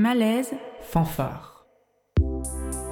[0.00, 1.66] Malaise, fanfare.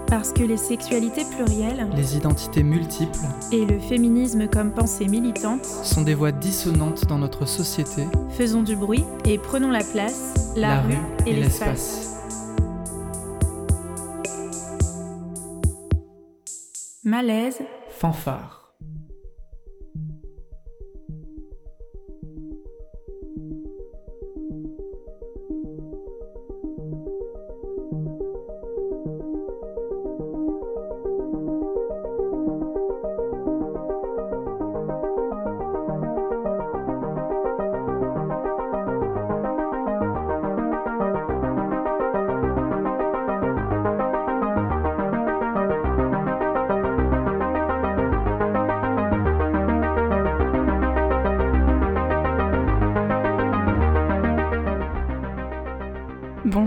[0.09, 3.17] Parce que les sexualités plurielles, les identités multiples
[3.51, 8.05] et le féminisme comme pensée militante sont des voix dissonantes dans notre société.
[8.29, 12.15] Faisons du bruit et prenons la place, la, rue, et, l'espace.
[17.05, 18.58] Malaise, fanfare.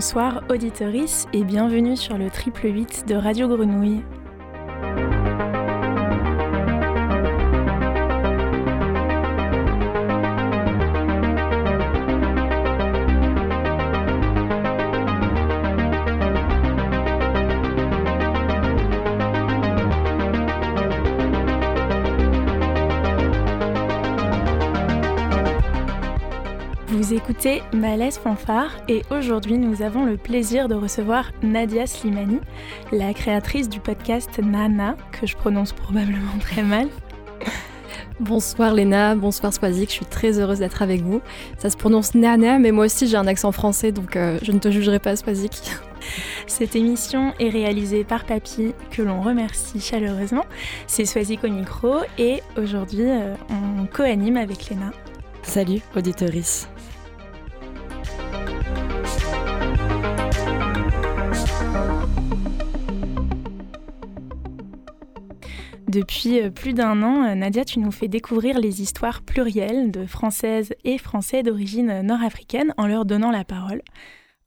[0.01, 4.01] Bonsoir auditorice et bienvenue sur le triple 8 de Radio Grenouille.
[27.81, 32.39] Malaise Fanfare et aujourd'hui nous avons le plaisir de recevoir Nadia Slimani,
[32.91, 36.89] la créatrice du podcast Nana, que je prononce probablement très mal.
[38.19, 41.21] Bonsoir Léna, bonsoir Swazik, je suis très heureuse d'être avec vous.
[41.57, 44.59] Ça se prononce Nana, mais moi aussi j'ai un accent français donc euh, je ne
[44.59, 45.63] te jugerai pas Swazik.
[46.45, 50.45] Cette émission est réalisée par Papy, que l'on remercie chaleureusement.
[50.85, 54.91] C'est Swazik au micro et aujourd'hui euh, on co-anime avec Léna.
[55.41, 56.67] Salut auditeurice.
[65.91, 70.05] Depuis euh, plus d'un an, euh, Nadia, tu nous fais découvrir les histoires plurielles de
[70.05, 73.81] Françaises et Français d'origine nord-africaine en leur donnant la parole.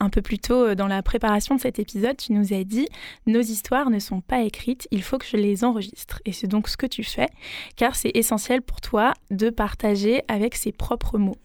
[0.01, 2.89] Un peu plus tôt euh, dans la préparation de cet épisode, tu nous as dit
[3.27, 6.23] Nos histoires ne sont pas écrites, il faut que je les enregistre.
[6.25, 7.29] Et c'est donc ce que tu fais,
[7.77, 11.37] car c'est essentiel pour toi de partager avec ses propres mots.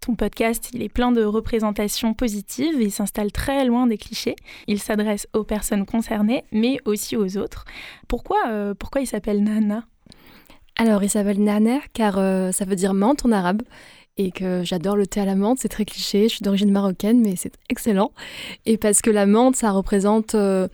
[0.00, 4.36] Ton podcast, il est plein de représentations positives, il s'installe très loin des clichés,
[4.66, 7.64] il s'adresse aux personnes concernées, mais aussi aux autres.
[8.06, 9.84] Pourquoi, euh, pourquoi il s'appelle Nana?
[10.76, 13.62] Alors, il s'appelle Nana car euh, ça veut dire menthe en arabe
[14.18, 17.20] et que j'adore le thé à la menthe, c'est très cliché, je suis d'origine marocaine
[17.20, 18.12] mais c'est excellent.
[18.66, 20.68] Et parce que la menthe, ça représente euh,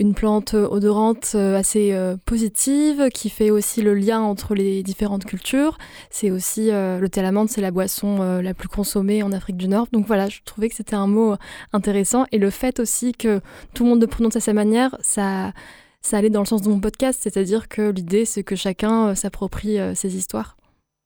[0.00, 5.24] une plante odorante euh, assez euh, positive qui fait aussi le lien entre les différentes
[5.24, 5.78] cultures.
[6.10, 9.56] C'est aussi le thé à la menthe, c'est la boisson la plus consommée en Afrique
[9.56, 9.86] du Nord.
[9.92, 11.36] Donc voilà, je trouvais que c'était un mot
[11.72, 13.40] intéressant et le fait aussi que
[13.74, 15.52] tout le monde le prononce à sa manière, ça
[16.00, 19.78] ça allait dans le sens de mon podcast, c'est-à-dire que l'idée c'est que chacun s'approprie
[19.94, 20.57] ses histoires.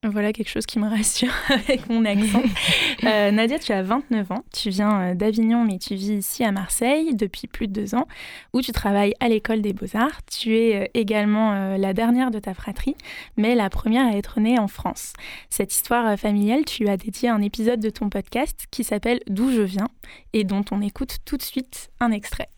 [0.03, 2.43] Voilà quelque chose qui me rassure avec mon accent.
[3.05, 6.53] Euh, Nadia, tu as 29 ans, tu viens euh, d'Avignon mais tu vis ici à
[6.53, 8.07] Marseille depuis plus de deux ans,
[8.53, 10.21] où tu travailles à l'école des beaux-arts.
[10.25, 12.95] Tu es euh, également la dernière de ta fratrie,
[13.35, 15.13] mais la première à être née en France.
[15.49, 19.61] Cette histoire familiale, tu as dédié un épisode de ton podcast qui s'appelle D'où je
[19.61, 19.89] viens
[20.31, 22.49] et dont on écoute tout de suite un extrait.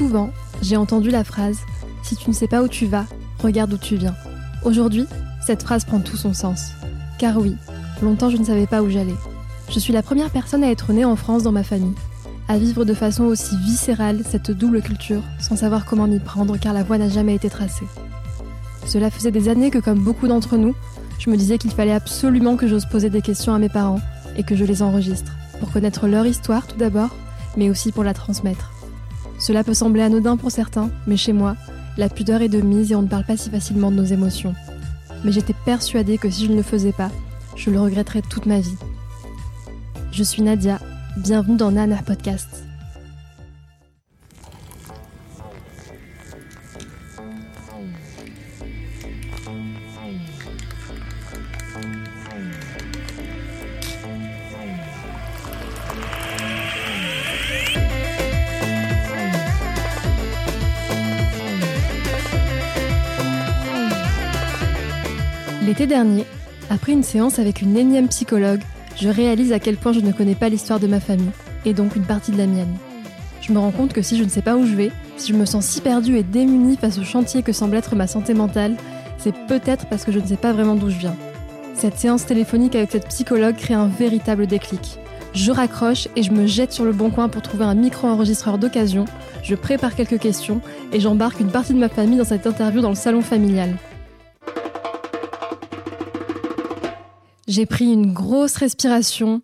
[0.00, 0.30] Souvent,
[0.62, 1.58] j'ai entendu la phrase
[2.02, 3.04] Si tu ne sais pas où tu vas,
[3.38, 4.14] regarde où tu viens.
[4.64, 5.04] Aujourd'hui,
[5.44, 6.70] cette phrase prend tout son sens.
[7.18, 7.54] Car oui,
[8.00, 9.18] longtemps je ne savais pas où j'allais.
[9.68, 11.92] Je suis la première personne à être née en France dans ma famille,
[12.48, 16.72] à vivre de façon aussi viscérale cette double culture, sans savoir comment m'y prendre car
[16.72, 17.86] la voie n'a jamais été tracée.
[18.86, 20.74] Cela faisait des années que, comme beaucoup d'entre nous,
[21.18, 24.00] je me disais qu'il fallait absolument que j'ose poser des questions à mes parents
[24.38, 27.14] et que je les enregistre, pour connaître leur histoire tout d'abord,
[27.58, 28.72] mais aussi pour la transmettre.
[29.40, 31.56] Cela peut sembler anodin pour certains, mais chez moi,
[31.96, 34.54] la pudeur est de mise et on ne parle pas si facilement de nos émotions.
[35.24, 37.10] Mais j'étais persuadée que si je ne le faisais pas,
[37.56, 38.76] je le regretterais toute ma vie.
[40.12, 40.78] Je suis Nadia,
[41.16, 42.69] bienvenue dans Nana Podcast.
[65.86, 66.26] Dernier,
[66.68, 68.60] après une séance avec une énième psychologue,
[69.00, 71.30] je réalise à quel point je ne connais pas l'histoire de ma famille,
[71.64, 72.76] et donc une partie de la mienne.
[73.40, 75.38] je me rends compte que si je ne sais pas où je vais, si je
[75.38, 78.76] me sens si perdue et démunie face au chantier que semble être ma santé mentale,
[79.16, 81.16] c'est peut-être parce que je ne sais pas vraiment d'où je viens.
[81.74, 84.98] Cette séance téléphonique avec cette psychologue crée un véritable déclic.
[85.32, 89.06] Je raccroche et je me jette sur le bon coin pour trouver un micro-enregistreur d'occasion.
[89.42, 90.60] Je prépare quelques questions
[90.92, 93.76] et j'embarque une partie de ma famille dans cette interview dans le salon familial.
[97.50, 99.42] J'ai pris une grosse respiration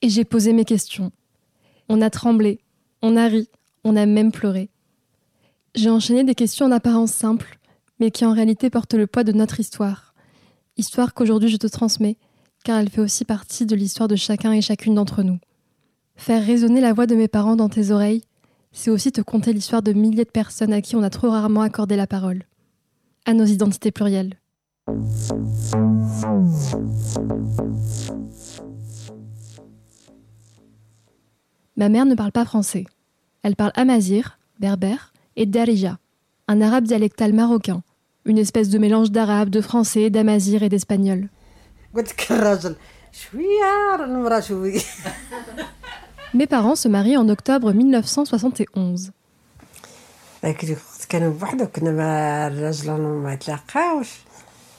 [0.00, 1.12] et j'ai posé mes questions.
[1.90, 2.60] On a tremblé,
[3.02, 3.50] on a ri,
[3.84, 4.70] on a même pleuré.
[5.74, 7.58] J'ai enchaîné des questions en apparence simples,
[8.00, 10.14] mais qui en réalité portent le poids de notre histoire.
[10.78, 12.16] Histoire qu'aujourd'hui je te transmets,
[12.64, 15.40] car elle fait aussi partie de l'histoire de chacun et chacune d'entre nous.
[16.16, 18.24] Faire résonner la voix de mes parents dans tes oreilles,
[18.72, 21.60] c'est aussi te conter l'histoire de milliers de personnes à qui on a trop rarement
[21.60, 22.44] accordé la parole.
[23.26, 24.38] À nos identités plurielles.
[31.76, 32.84] Ma mère ne parle pas français.
[33.42, 35.98] Elle parle amazir, berbère, et darija,
[36.48, 37.82] un arabe dialectal marocain,
[38.24, 41.28] une espèce de mélange d'arabe, de français, d'amazir et d'espagnol.
[46.34, 49.12] Mes parents se marient en octobre 1971.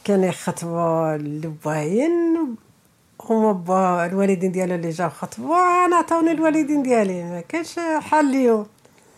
[0.04, 2.56] كانوا يخطبوا الباين
[3.20, 8.66] هما با الوالدين ديالو اللي جاو خطبوا انا عطاوني الوالدين ديالي ما كانش حال ليهم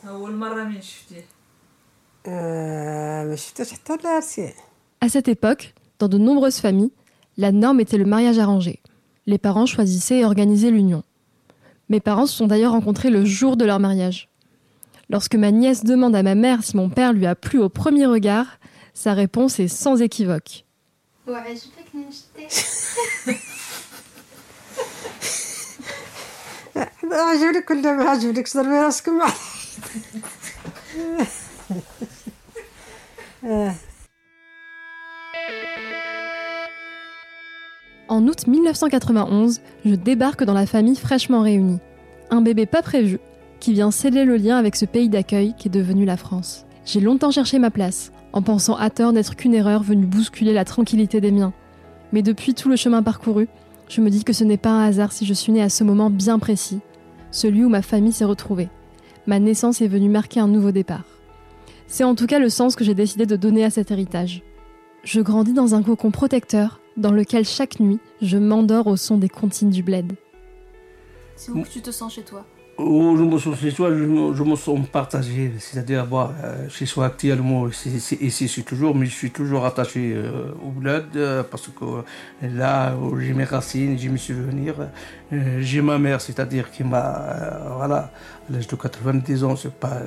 [0.09, 1.25] اول مره من شفتيه
[2.27, 4.53] آه ما شفتش حتى العرسين
[5.05, 6.93] À cette époque, dans de nombreuses familles,
[7.39, 8.81] la norme était le mariage arrangé.
[9.27, 11.03] Les parents choisissaient et organisaient l'union.
[11.89, 14.29] Mes parents se sont d'ailleurs rencontrés le jour de leur mariage.
[15.09, 18.07] Lorsque ma nièce demande à ma mère si mon père lui a plu au premier
[18.07, 18.47] regard,
[18.95, 20.65] sa réponse est sans équivoque.
[21.27, 22.49] وعجبك نشتي
[27.13, 29.33] عجبني كل ما عجبنيش ضربي راسك مع
[38.09, 41.79] En août 1991, je débarque dans la famille fraîchement réunie.
[42.31, 43.21] Un bébé pas prévu,
[43.61, 46.67] qui vient sceller le lien avec ce pays d'accueil qui est devenu la France.
[46.85, 50.66] J'ai longtemps cherché ma place, en pensant à tort n'être qu'une erreur venue bousculer la
[50.66, 51.54] tranquillité des miens.
[52.12, 53.48] Mais depuis tout le chemin parcouru,
[53.88, 55.86] je me dis que ce n'est pas un hasard si je suis née à ce
[55.86, 56.82] moment bien précis,
[57.32, 58.70] celui où ma famille s'est retrouvée.
[59.26, 61.06] Ma naissance est venue marquer un nouveau départ.
[61.88, 64.44] C'est en tout cas le sens que j'ai décidé de donner à cet héritage.
[65.04, 69.30] Je grandis dans un cocon protecteur, dans lequel chaque nuit, je m'endors au son des
[69.30, 70.14] comptines du bled.
[71.38, 72.46] C'est où que tu te sens chez toi?
[72.78, 75.54] Où je me sens chez soi, je me, je me sens partagé.
[75.60, 80.52] C'est-à-dire, euh, chez soi actuellement, ici, je suis toujours, mais je suis toujours attaché euh,
[80.62, 82.02] au bled euh, parce que euh,
[82.42, 84.76] là j'ai mes racines, j'ai mes souvenirs.
[85.32, 88.12] Euh, j'ai ma mère, c'est-à-dire qui m'a, voilà,
[88.50, 90.02] à l'âge de 90 ans, c'est pas.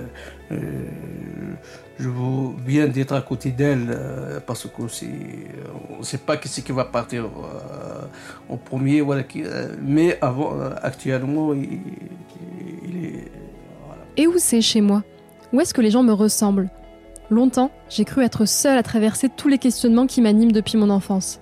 [1.98, 4.82] Je veux bien d'être à côté d'elle euh, parce que
[5.90, 10.18] on ne sait pas qui c'est qui va partir euh, en premier, voilà, euh, mais
[10.82, 13.30] actuellement, il, est.
[14.16, 15.02] Et où c'est chez moi?
[15.52, 16.68] Où est-ce que les gens me ressemblent?
[17.30, 21.40] Longtemps, j'ai cru être seule à traverser tous les questionnements qui m'animent depuis mon enfance.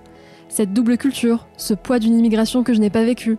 [0.49, 3.37] Cette double culture, ce poids d'une immigration que je n'ai pas vécue.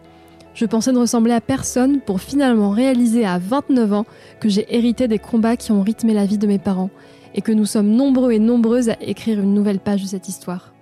[0.59, 4.07] Je pensais ne ressembler à personne pour finalement réaliser à 29 ans
[4.41, 6.91] que j'ai hérité des combats qui ont rythmé la vie de mes parents
[7.37, 10.75] et que nous sommes nombreux et nombreuses à écrire une nouvelle page de cette histoire.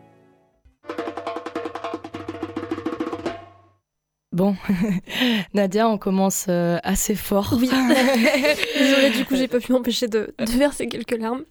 [4.33, 4.56] Bon,
[5.52, 7.54] Nadia, on commence euh, assez fort.
[7.61, 7.68] Oui.
[8.78, 11.45] Désolée, du coup, j'ai pas pu m'empêcher de, de verser quelques larmes.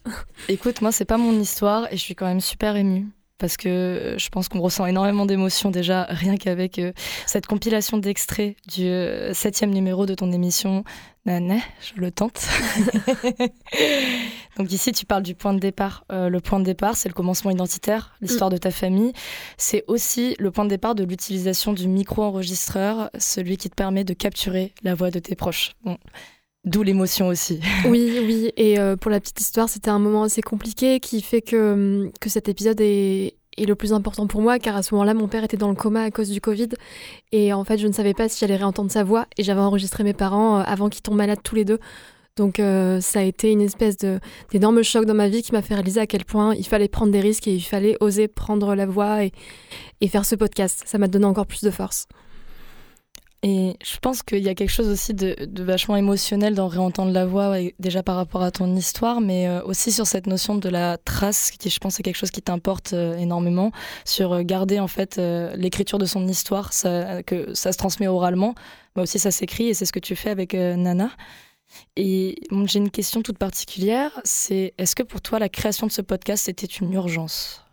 [0.49, 3.05] Écoute, moi, c'est pas mon histoire et je suis quand même super émue.
[3.37, 6.93] Parce que euh, je pense qu'on ressent énormément d'émotions déjà, rien qu'avec euh,
[7.25, 10.83] cette compilation d'extraits du euh, septième numéro de ton émission.
[11.25, 12.47] Nané, je le tente.
[14.57, 16.05] Donc ici, tu parles du point de départ.
[16.11, 19.11] Euh, le point de départ, c'est le commencement identitaire, l'histoire de ta famille.
[19.57, 24.13] C'est aussi le point de départ de l'utilisation du micro-enregistreur, celui qui te permet de
[24.13, 25.71] capturer la voix de tes proches.
[25.83, 25.97] Bon.
[26.65, 27.59] D'où l'émotion aussi.
[27.85, 28.51] Oui, oui.
[28.57, 32.11] Et euh, pour la petite histoire, c'était un moment assez compliqué qui fait que, hum,
[32.19, 35.43] que cet épisode est, le plus important pour moi, car à ce moment-là, mon père
[35.43, 36.69] était dans le coma à cause du Covid.
[37.31, 39.27] Et en fait, je ne savais pas si j'allais réentendre sa voix.
[39.37, 41.79] Et j'avais enregistré mes parents euh, avant qu'ils tombent malades tous les deux.
[42.35, 43.95] Donc euh, ça a été une espèce
[44.51, 47.13] d'énorme choc dans ma vie qui m'a fait réaliser à quel point il fallait prendre
[47.13, 49.31] des risques et il fallait oser prendre la voix et,
[50.01, 50.83] et faire ce podcast.
[50.85, 52.07] Ça m'a donné encore plus de force.
[53.47, 57.27] Et je pense qu'il y a quelque chose aussi de, vachement émotionnel dans réentendre la
[57.27, 60.97] voix, déjà par rapport à ton histoire, mais euh, aussi sur cette notion de la
[60.97, 63.71] trace, qui je pense est quelque chose qui t'importe euh, énormément,
[64.03, 65.17] sur euh, garder en fait
[65.57, 68.55] l'écriture de son histoire, que ça se transmet oralement,
[68.95, 71.11] Moi aussi, ça s'écrit et c'est ce que tu fais avec Nana.
[71.97, 76.01] Et j'ai une question toute particulière, c'est est-ce que pour toi la création de ce
[76.01, 77.64] podcast c'était une urgence?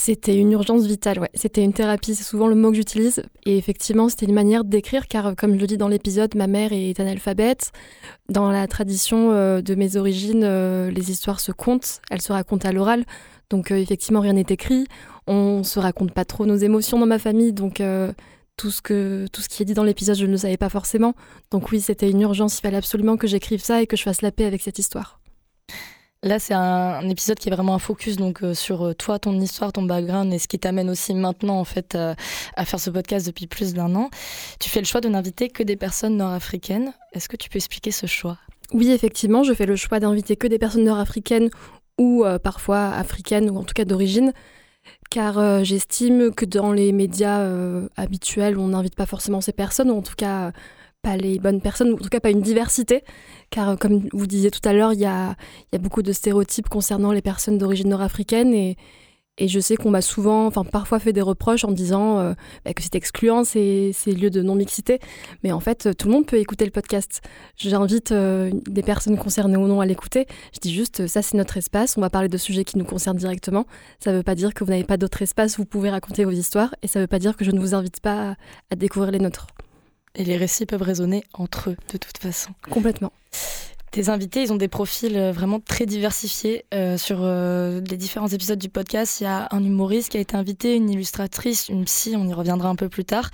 [0.00, 1.28] C'était une urgence vitale, ouais.
[1.34, 3.24] C'était une thérapie, c'est souvent le mot que j'utilise.
[3.44, 6.72] Et effectivement, c'était une manière d'écrire, car comme je le dis dans l'épisode, ma mère
[6.72, 7.72] est analphabète.
[8.28, 12.68] Dans la tradition euh, de mes origines, euh, les histoires se comptent, elles se racontent
[12.68, 13.06] à l'oral.
[13.50, 14.86] Donc euh, effectivement, rien n'est écrit.
[15.26, 17.82] On se raconte pas trop nos émotions dans ma famille, donc
[18.56, 20.68] tout ce, que, tout ce qui est dit dans l'épisode, je ne le savais pas
[20.68, 21.14] forcément.
[21.50, 24.22] Donc oui, c'était une urgence, il fallait absolument que j'écrive ça et que je fasse
[24.22, 25.20] la paix avec cette histoire.
[26.24, 29.38] Là, c'est un, épisode qui est vraiment un focus donc euh, sur euh, toi, ton
[29.38, 32.12] histoire, ton background et ce qui t'amène aussi maintenant en fait euh,
[32.56, 34.10] à faire ce podcast depuis plus d'un an.
[34.58, 36.92] Tu fais le choix de n'inviter que des personnes nord-africaines.
[37.12, 38.36] Est-ce que tu peux expliquer ce choix?
[38.72, 41.50] Oui, effectivement, je fais le choix d'inviter que des personnes nord-africaines
[41.98, 44.32] ou parfois africaines ou en tout cas d'origine
[45.10, 47.44] car j'estime que dans les médias
[47.96, 50.52] habituels, on n'invite pas forcément ces personnes, ou en tout cas
[51.02, 53.04] pas les bonnes personnes, ou en tout cas pas une diversité,
[53.50, 55.36] car comme vous disiez tout à l'heure, il y a,
[55.78, 58.76] beaucoup de stéréotypes concernant les personnes d'origine nord-africaine, et,
[59.40, 62.32] je sais qu'on m'a souvent, enfin parfois fait des reproches en disant euh,
[62.64, 64.98] bah, que c'est excluant ces, ces, lieux de non-mixité,
[65.44, 67.20] mais en fait tout le monde peut écouter le podcast.
[67.56, 71.56] J'invite euh, des personnes concernées ou non à l'écouter, je dis juste ça c'est notre
[71.56, 73.64] espace, on va parler de sujets qui nous concernent directement,
[74.00, 76.24] ça ne veut pas dire que vous n'avez pas d'autre espace où vous pouvez raconter
[76.24, 78.34] vos histoires, et ça ne veut pas dire que je ne vous invite pas
[78.72, 79.46] à découvrir les nôtres.
[80.18, 82.50] Et les récits peuvent résonner entre eux, de toute façon.
[82.68, 83.12] Complètement.
[83.90, 86.64] Tes invités, ils ont des profils euh, vraiment très diversifiés.
[86.74, 90.20] Euh, sur euh, les différents épisodes du podcast, il y a un humoriste qui a
[90.20, 93.30] été invité, une illustratrice, une psy, on y reviendra un peu plus tard.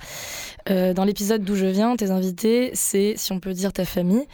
[0.67, 4.25] dans l'épisode d'où je viens, tes invités, c'est, si on peut dire, ta famille.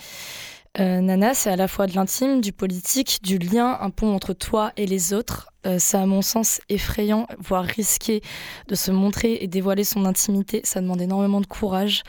[0.77, 4.71] Nana, c'est à la fois de l'intime, du politique, du lien, un pont entre toi
[4.77, 5.50] et les autres.
[5.77, 8.21] C'est à mon sens effrayant, voire risqué
[8.67, 10.61] de se montrer et dévoiler son intimité.
[10.63, 12.03] Ça demande énormément de courage.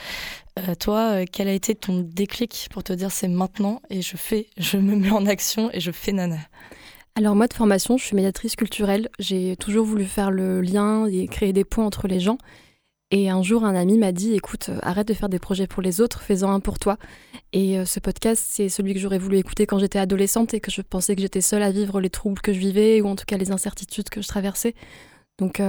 [0.59, 4.17] Euh, toi, euh, quel a été ton déclic pour te dire c'est maintenant et je
[4.17, 6.39] fais, je me mets en action et je fais Nana?
[7.15, 9.09] Alors moi de formation, je suis médiatrice culturelle.
[9.19, 12.39] J'ai toujours voulu faire le lien et créer des ponts entre les gens.
[13.13, 15.83] Et un jour, un ami m'a dit, écoute, euh, arrête de faire des projets pour
[15.83, 16.97] les autres, fais-en un pour toi.
[17.53, 20.81] Et ce podcast, c'est celui que j'aurais voulu écouter quand j'étais adolescente et que je
[20.81, 23.37] pensais que j'étais seule à vivre les troubles que je vivais ou en tout cas
[23.37, 24.75] les incertitudes que je traversais.
[25.39, 25.61] Donc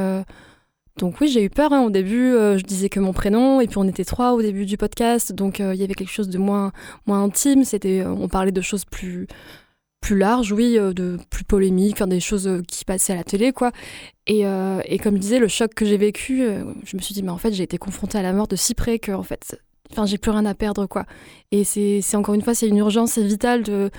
[0.98, 1.74] donc oui, j'ai eu peur.
[1.74, 1.82] Hein.
[1.84, 4.66] Au début, euh, je disais que mon prénom, et puis on était trois au début
[4.66, 6.72] du podcast, donc euh, il y avait quelque chose de moins,
[7.08, 7.64] moins intime.
[7.64, 9.28] C'était, euh, on parlait de choses plus,
[10.04, 13.72] plus larges, oui, de plus polémiques, des choses qui passaient à la télé, quoi.
[14.28, 14.44] Et,
[14.86, 16.46] et comme je disais, le choc que j'ai vécu,
[16.86, 18.76] je me suis dit, mais en fait, j'ai été confrontée à la mort de si
[18.76, 19.60] près que, en fait,
[19.92, 21.06] enfin, j'ai plus rien à perdre, quoi.
[21.52, 23.90] Et c'est, encore une fois, c'est une urgence, c'est vital de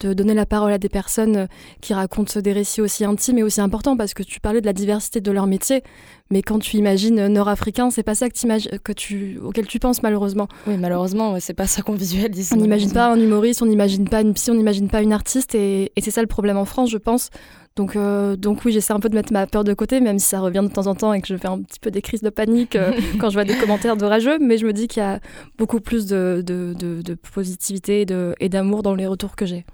[0.00, 1.46] de donner la parole à des personnes euh,
[1.80, 4.72] qui racontent des récits aussi intimes et aussi importants parce que tu parlais de la
[4.72, 5.82] diversité de leur métier,
[6.30, 10.48] mais quand tu imagines nord-africain, c'est pas ça que, que tu, auquel tu penses malheureusement.
[10.66, 12.52] Oui, malheureusement, c'est pas ça qu'on visualise.
[12.52, 15.54] On n'imagine pas un humoriste, on n'imagine pas une psy, on n'imagine pas une artiste
[15.54, 17.30] et, c'est ça le problème en France, je pense.
[17.76, 20.26] Donc, euh, donc oui, j'essaie un peu de mettre ma peur de côté, même si
[20.26, 22.22] ça revient de temps en temps et que je fais un petit peu des crises
[22.22, 25.06] de panique euh, quand je vois des commentaires d'orageux, mais je me dis qu'il y
[25.06, 25.20] a
[25.58, 28.06] beaucoup plus de, de, de positivité
[28.40, 29.64] et d'amour dans les retours que j'ai.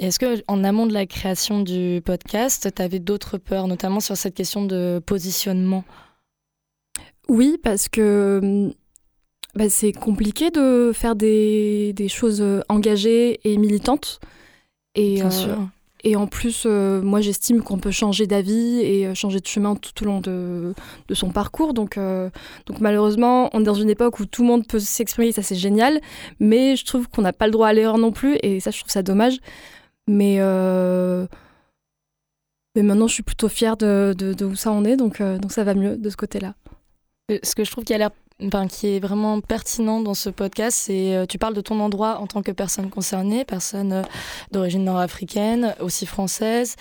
[0.00, 4.16] Est-ce que en amont de la création du podcast, tu avais d'autres peurs, notamment sur
[4.16, 5.84] cette question de positionnement?
[7.28, 8.72] Oui, parce que
[9.54, 14.20] bah, c'est compliqué de faire des, des, choses engagées et militantes.
[14.94, 15.68] Et, Bien euh, sûr.
[16.02, 19.76] Et en plus, euh, moi, j'estime qu'on peut changer d'avis et euh, changer de chemin
[19.76, 20.72] tout au long de,
[21.08, 21.74] de son parcours.
[21.74, 21.98] Donc,
[22.66, 25.56] donc, malheureusement, on est dans une époque où tout le monde peut s'exprimer, ça c'est
[25.56, 26.00] génial.
[26.38, 28.38] Mais je trouve qu'on n'a pas le droit à l'erreur non plus.
[28.42, 29.40] Et ça, je trouve ça dommage.
[30.10, 31.24] Mais, euh,
[32.74, 35.52] mais maintenant, je suis plutôt fière de, de, où ça en est, donc, euh, donc
[35.52, 36.56] ça va mieux de ce côté-là.
[37.30, 38.10] Euh, ce que je trouve qui a l'air
[38.42, 42.26] Enfin, qui est vraiment pertinent dans ce podcast, c'est tu parles de ton endroit en
[42.26, 44.02] tant que personne concernée, personne
[44.50, 46.76] d'origine nord-africaine, aussi française,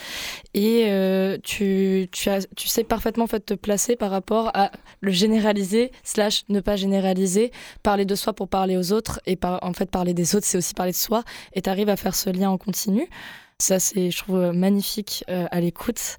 [0.54, 0.90] et
[1.44, 5.92] tu, tu, as, tu sais parfaitement en fait, te placer par rapport à le généraliser
[6.04, 7.52] slash ne pas généraliser,
[7.84, 10.58] parler de soi pour parler aux autres, et par, en fait parler des autres, c'est
[10.58, 11.24] aussi parler de soi,
[11.54, 13.10] et tu arrives à faire ce lien en continu.
[13.62, 16.16] Ça, c'est, je trouve, magnifique euh, à l'écoute.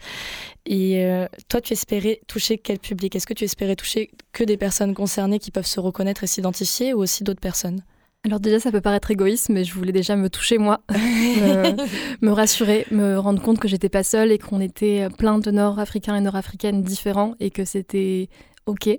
[0.71, 3.17] Et euh, toi, tu espérais toucher quel public?
[3.17, 6.95] Est-ce que tu espérais toucher que des personnes concernées qui peuvent se reconnaître et s'identifier
[6.95, 7.83] ou aussi d'autres personnes?
[8.25, 12.87] Alors déjà, ça peut paraître égoïste, mais je voulais déjà me toucher moi, me, rassurer,
[12.93, 16.83] me rendre compte que j'étais pas seule et qu'on était plein de Nord-Africains et Nord-Africaines
[16.83, 18.29] différents et que c'était
[18.67, 18.91] ok.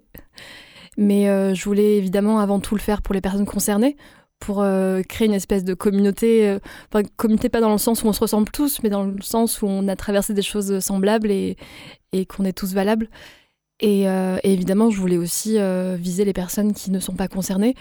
[0.97, 3.95] Mais euh, je voulais évidemment avant tout le faire pour les personnes concernées,
[4.41, 6.59] pour euh, créer une espèce de communauté, euh,
[6.91, 9.61] enfin communauté pas dans le sens où on se ressemble tous, mais dans le sens
[9.61, 11.55] où on a traversé des choses semblables et,
[12.11, 13.07] et qu'on est tous valables.
[13.79, 15.57] Et, euh, et, évidemment, je voulais aussi
[15.97, 17.75] viser les personnes qui ne sont pas concernées,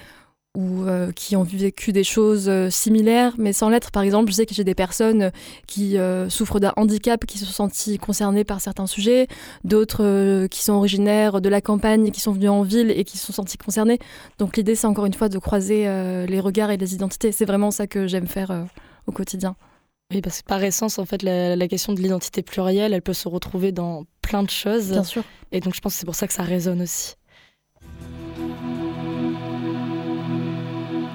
[0.57, 3.92] ou euh, qui ont vécu des choses euh, similaires, mais sans l'être.
[3.92, 5.30] Par exemple, je sais que j'ai des personnes
[5.66, 9.28] qui euh, souffrent d'un handicap, qui se sont senties concernées par certains sujets,
[9.62, 13.26] d'autres qui sont originaires de la campagne, qui sont venus en ville et qui se
[13.26, 13.99] sont senties concernées.
[14.38, 15.85] Donc l'idée, c'est encore une fois de croiser
[16.26, 17.33] les regards et les identités.
[17.33, 18.66] C'est vraiment ça que j'aime faire
[19.07, 19.57] au quotidien.
[20.12, 23.12] Oui, parce que par essence, en fait, la, la question de l'identité plurielle, elle peut
[23.12, 24.90] se retrouver dans plein de choses.
[24.90, 25.23] Bien sûr.
[25.52, 27.14] Et donc, je pense que c'est pour ça que ça résonne aussi.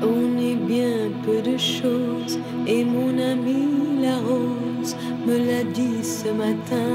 [0.07, 4.95] On est bien peu de choses et mon amie la rose
[5.25, 6.93] me l'a dit ce matin.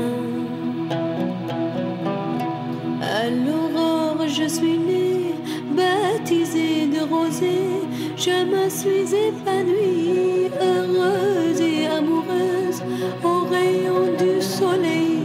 [3.02, 5.35] À l'aurore, je suis née,
[5.75, 7.83] baptisée de rosée,
[8.17, 12.83] je me suis épanouie, heureuse et amoureuse,
[13.25, 15.19] au rayon du soleil,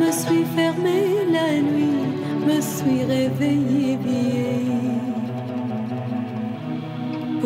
[0.00, 2.06] me suis fermée la nuit,
[2.46, 4.65] me suis réveillée vieille.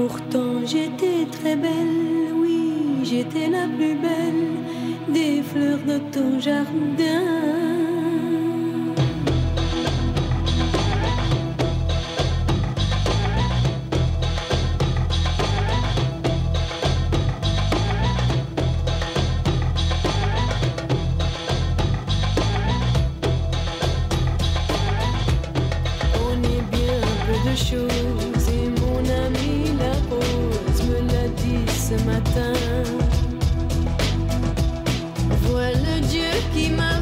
[0.00, 7.79] Pourtant j'étais très belle, oui, j'étais la plus belle des fleurs de ton jardin.
[36.52, 36.99] Qui m'a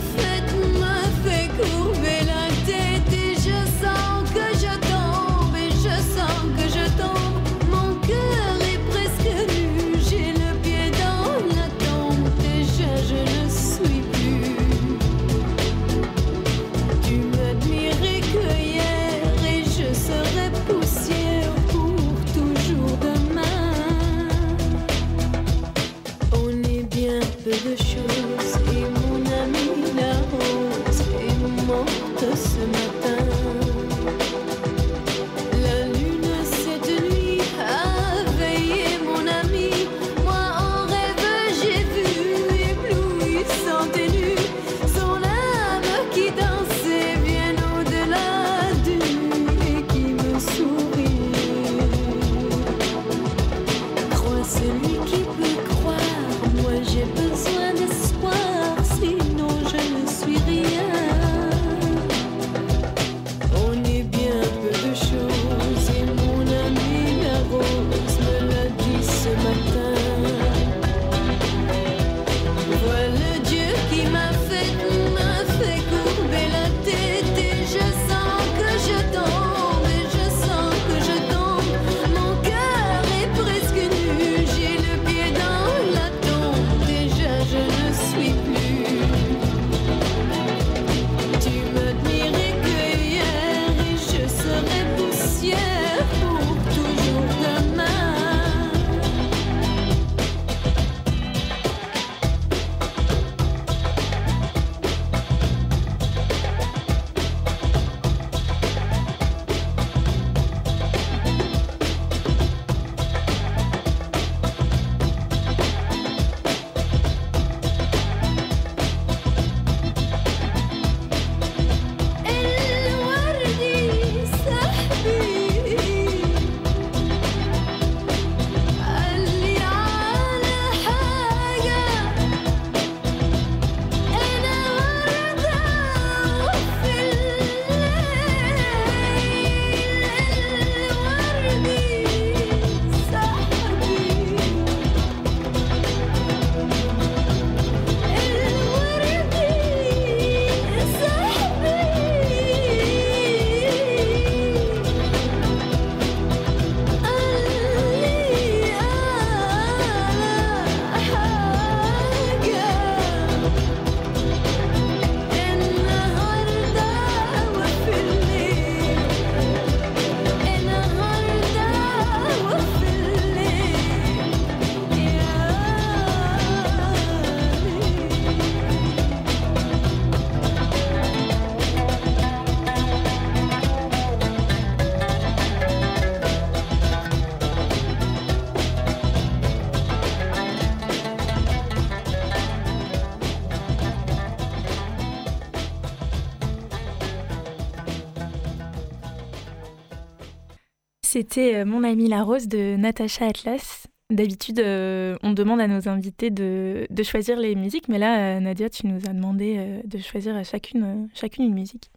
[201.10, 203.86] C'était Mon ami la rose de Natacha Atlas.
[204.10, 209.00] D'habitude, on demande à nos invités de, choisir les musiques, mais là, Nadia, tu nous
[209.08, 211.90] as demandé de choisir chacune, chacune une musique.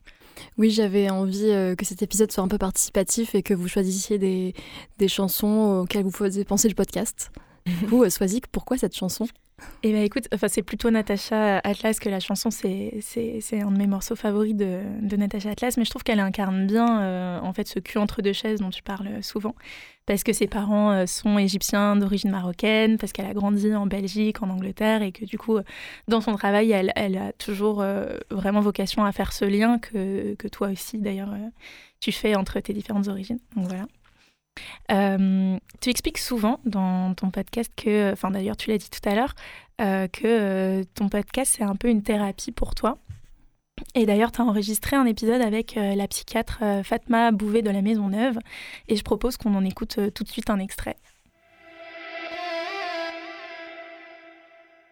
[0.57, 4.53] Oui, j'avais envie que cet épisode soit un peu participatif et que vous choisissiez des,
[5.09, 7.31] chansons auxquelles vous faisiez penser le podcast.
[7.65, 9.27] Du coup, Swazik, pourquoi cette chanson?
[9.83, 13.77] Eh ben écoute, enfin, c'est plutôt Natacha Atlas que la chanson, c'est, c'est, un de
[13.77, 17.51] mes morceaux favoris de, de Natacha Atlas, mais je trouve qu'elle incarne bien euh, en
[17.51, 19.55] fait ce cul entre deux chaises dont tu parles souvent,
[20.05, 24.43] parce que ses parents euh, sont égyptiens d'origine marocaine, parce qu'elle a grandi en Belgique,
[24.43, 25.57] en Angleterre, et que du coup,
[26.07, 30.35] dans son travail, elle, elle a toujours euh, vraiment vocation à faire ce lien que,
[30.35, 31.33] que toi aussi, d'ailleurs,
[31.99, 33.39] tu fais entre tes différentes origines.
[33.55, 33.85] Donc voilà.
[34.91, 39.15] Euh, tu expliques souvent dans ton podcast que, enfin d'ailleurs tu l'as dit tout à
[39.15, 39.33] l'heure,
[39.79, 42.97] euh, que euh, ton podcast c'est un peu une thérapie pour toi.
[43.95, 48.09] Et d'ailleurs, tu as enregistré un épisode avec la psychiatre Fatma Bouvet de la Maison
[48.09, 48.37] Neuve
[48.87, 50.97] et je propose qu'on en écoute tout de suite un extrait.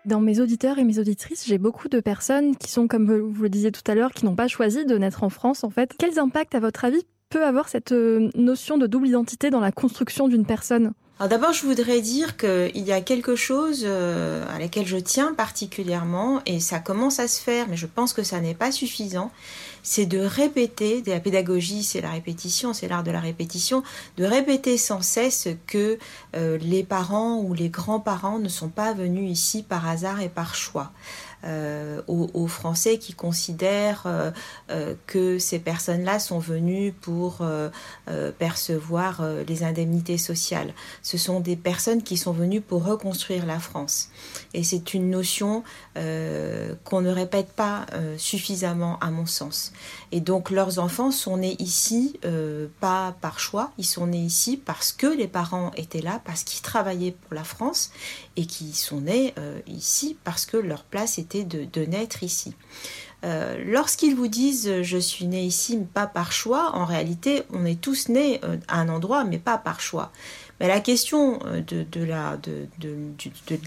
[0.05, 3.49] Dans mes auditeurs et mes auditrices, j'ai beaucoup de personnes qui sont, comme vous le
[3.49, 5.93] disiez tout à l'heure, qui n'ont pas choisi de naître en France en fait.
[5.99, 9.71] Quels impacts, à votre avis, peut avoir cette euh, notion de double identité dans la
[9.71, 10.93] construction d'une personne?
[11.19, 15.33] Alors d'abord, je voudrais dire qu'il y a quelque chose euh, à laquelle je tiens
[15.33, 19.29] particulièrement, et ça commence à se faire, mais je pense que ça n'est pas suffisant,
[19.83, 23.83] c'est de répéter, la pédagogie c'est la répétition, c'est l'art de la répétition,
[24.17, 25.97] de répéter sans cesse que
[26.35, 30.55] euh, les parents ou les grands-parents ne sont pas venus ici par hasard et par
[30.55, 30.91] choix.
[31.45, 37.41] Euh, aux, Français qui considèrent euh, que ces personnes-là sont venues pour
[38.37, 40.73] percevoir les indemnités sociales.
[41.01, 44.09] Ce sont des personnes qui sont venues pour reconstruire la France.
[44.53, 45.63] Et c'est une notion
[45.95, 47.85] qu'on ne répète pas
[48.17, 49.68] suffisamment à mon sens.
[50.11, 52.19] Et donc leurs enfants sont nés ici,
[52.79, 56.61] pas par choix, ils sont nés ici parce que les parents étaient là, parce qu'ils
[56.61, 57.91] travaillaient pour la France
[58.35, 59.33] et qui sont nés
[59.67, 62.53] ici parce que leur place était de, naître ici.
[63.25, 67.79] Euh, lorsqu'ils vous disent je suis né ici pas par choix, en réalité on est
[67.79, 70.11] tous nés euh, à un endroit mais pas par choix.
[70.59, 72.67] Mais la question euh, de, la, de,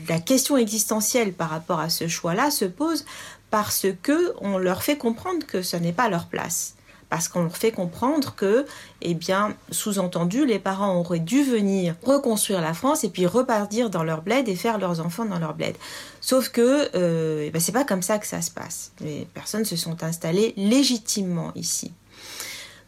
[0.08, 3.04] la question existentielle par rapport à ce choix-là se pose
[3.52, 6.74] parce que on leur fait comprendre que ce n'est pas leur place
[7.10, 8.64] parce qu'on leur fait comprendre que,
[9.02, 14.02] eh bien, sous-entendu, les parents auraient dû venir reconstruire la France et puis repartir dans
[14.02, 15.76] leur bled et faire leurs enfants dans leur bled.
[16.22, 18.92] Sauf que, euh, eh ben, c'est pas comme ça que ça se passe.
[19.02, 21.92] Les personnes se sont installées légitimement ici.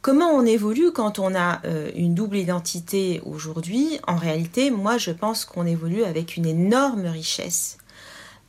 [0.01, 4.01] Comment on évolue quand on a euh, une double identité aujourd'hui?
[4.07, 7.77] En réalité, moi, je pense qu'on évolue avec une énorme richesse.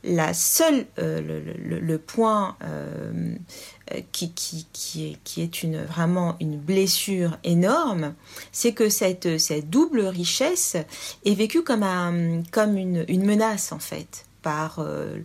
[0.06, 1.20] La seule, euh,
[1.82, 3.34] le, point euh,
[4.12, 8.14] qui, est, qui est une, vraiment une blessure énorme,
[8.52, 9.28] c'est que cette,
[9.68, 10.76] double richesse
[11.24, 15.18] est vécue comme une, une menace en fait par euh,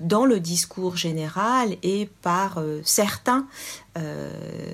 [0.00, 3.46] dans le discours général et par euh, certains,
[3.98, 4.30] euh,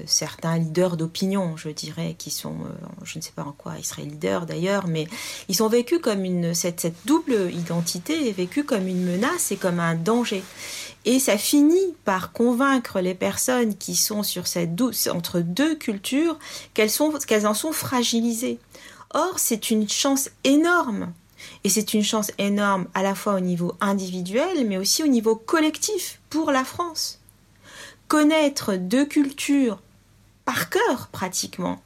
[0.07, 2.57] certains leaders d'opinion, je dirais, qui sont,
[3.03, 5.07] je ne sais pas en quoi ils seraient leaders d'ailleurs, mais
[5.49, 9.81] ils sont vécus comme une, cette, double identité est vécue comme une menace et comme
[9.81, 10.43] un danger.
[11.05, 14.71] Et ça finit par convaincre les personnes qui sont sur cette
[15.11, 16.39] entre deux cultures
[16.75, 16.91] qu'elles
[17.27, 18.59] qu'elles en sont fragilisées.
[19.13, 21.13] Or, c'est une chance énorme
[21.65, 25.37] et c'est une chance énorme à la fois au niveau individuel, mais aussi au niveau
[25.37, 27.21] collectif pour la France.
[28.09, 29.81] Connaître deux cultures
[30.45, 31.81] par cœur pratiquement,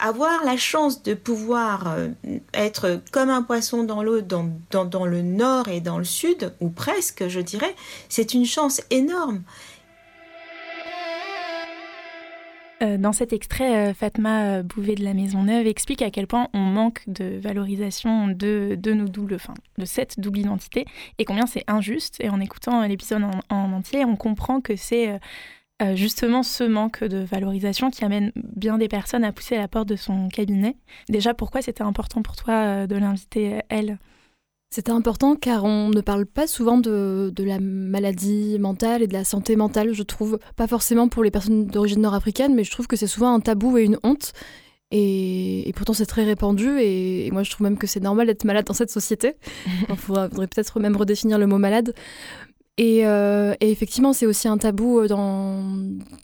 [0.00, 2.08] avoir la chance de pouvoir euh,
[2.54, 6.70] être comme un poisson dans l'eau dans, dans, le nord et dans le sud, ou
[6.70, 7.74] presque, je dirais,
[8.08, 9.42] c'est une chance énorme.
[12.82, 16.48] Euh, dans cet extrait, euh, Fatma Bouvet de la Maison Neuve explique à quel point
[16.54, 18.78] on manque de valorisation de,
[19.84, 20.86] cette double identité
[21.18, 22.16] et combien c'est injuste.
[22.20, 25.20] Et en écoutant l'épisode en, entier, on comprend que c'est
[25.82, 29.88] euh, justement ce manque de valorisation qui amène bien des personnes à pousser la porte
[29.88, 30.76] de son cabinet.
[31.10, 33.98] Déjà, pourquoi c'était important pour toi de l'inviter, elle?
[34.70, 39.24] C'était important car on ne parle pas souvent de, la maladie mentale et de la
[39.24, 40.38] santé mentale, je trouve.
[40.54, 43.78] Pas forcément pour les personnes d'origine nord-africaine, mais je trouve que c'est souvent un tabou
[43.78, 44.32] et une honte.
[44.92, 46.78] Et, pourtant, c'est très répandu.
[46.80, 49.34] Et, moi, je trouve même que c'est normal d'être malade dans cette société.
[49.88, 51.92] Il faudrait, peut-être même redéfinir le mot malade.
[52.76, 55.64] Et, euh, effectivement, c'est aussi un tabou dans,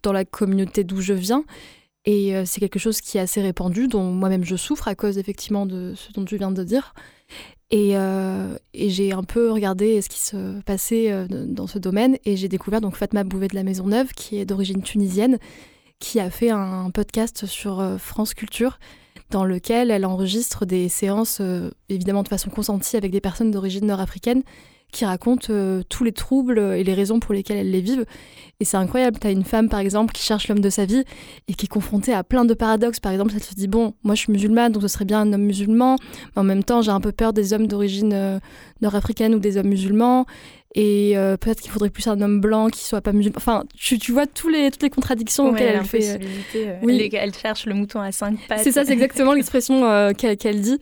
[0.05, 1.45] dans la communauté d'où je viens.
[2.05, 5.19] Et euh, c'est quelque chose qui est assez répandu, dont moi-même je souffre à cause
[5.19, 6.95] effectivement de ce dont tu viens de dire.
[7.75, 12.37] Euh, et, j'ai un peu regardé ce qui se passait euh, dans ce domaine et
[12.37, 15.39] j'ai découvert donc Fatma Bouvet de la Maison Neuve, qui est d'origine tunisienne,
[15.99, 18.79] qui a fait un podcast sur euh, France Culture
[19.31, 21.43] dans lequel elle enregistre des séances,
[21.89, 24.45] évidemment de façon consentie, avec des personnes d'origine nord-africaine
[24.93, 28.07] qui raconte euh, tous les troubles et les raisons pour lesquelles elles les vivent.
[28.61, 29.19] Et c'est incroyable.
[29.19, 31.05] Tu as une femme, par exemple, qui cherche l'homme de sa vie
[31.49, 33.01] et qui est confrontée à plein de paradoxes.
[33.01, 35.33] Par exemple, elle se dit Bon, moi je suis musulmane, donc ce serait bien un
[35.33, 35.97] homme musulman.
[36.35, 38.39] Mais en même temps, j'ai un peu peur des hommes d'origine euh,
[38.81, 40.27] nord-africaine ou des hommes musulmans
[40.75, 43.37] et euh, peut-être qu'il faudrait plus un homme blanc qui soit pas musulman.
[43.39, 46.19] Enfin, tu, tu vois tous les, toutes les contradictions auxquelles elle fait.
[46.57, 47.09] Euh, oui.
[47.13, 48.61] Elle, cherche le mouton à cinq pattes.
[48.63, 50.79] C'est ça, c'est exactement l'expression euh, qu'elle dit.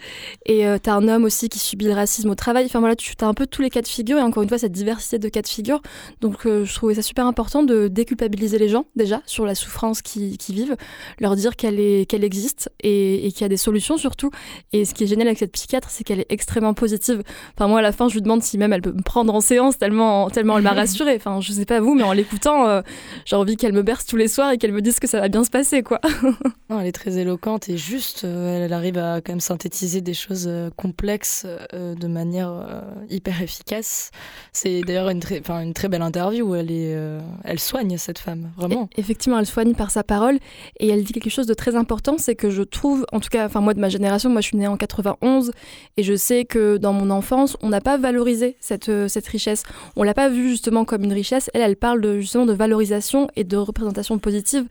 [0.46, 2.64] Et tu as un homme aussi qui subit le racisme au travail.
[2.66, 4.58] Enfin voilà, tu as un peu tous les cas de figure et encore une fois
[4.58, 5.80] cette diversité de cas de figure.
[6.20, 10.36] Donc je trouvais ça super important de déculpabiliser les gens déjà sur la souffrance qu'ils
[10.48, 10.76] vivent,
[11.20, 14.30] leur dire qu'elle qu'elle existe et, et qu'il y a des solutions surtout.
[14.72, 17.22] Et ce qui est génial avec cette psychiatre, c'est qu'elle est extrêmement positive.
[17.56, 19.40] Enfin moi à la fin, je lui demande si même elle peut me prendre en
[19.40, 21.14] séance tellement, tellement elle m'a rassurée.
[21.16, 22.82] Enfin, je sais pas vous, mais en l'écoutant, euh,
[23.24, 25.28] j'ai envie qu'elle me berce tous les soirs et qu'elle me dise que ça va
[25.28, 26.00] bien se passer, quoi.
[26.70, 30.14] non, elle est très éloquente et juste, euh, elle arrive à quand même synthétiser des
[30.14, 34.10] choses euh, complexes de manière hyper efficace.
[34.52, 36.96] C'est d'ailleurs une très, une très belle interview où elle est,
[37.44, 38.88] elle soigne cette femme, vraiment.
[38.96, 40.38] effectivement, elle soigne par sa parole
[40.80, 43.46] et elle dit quelque chose de très important, c'est que je trouve, en tout cas,
[43.46, 45.52] enfin moi de ma génération, moi je suis née en 91
[45.96, 49.63] et je sais que dans mon enfance, on n'a pas valorisé cette, cette richesse
[49.96, 51.50] on l'a pas vue justement comme une richesse.
[51.54, 54.66] Elle, elle parle de, justement de valorisation et de représentation positive.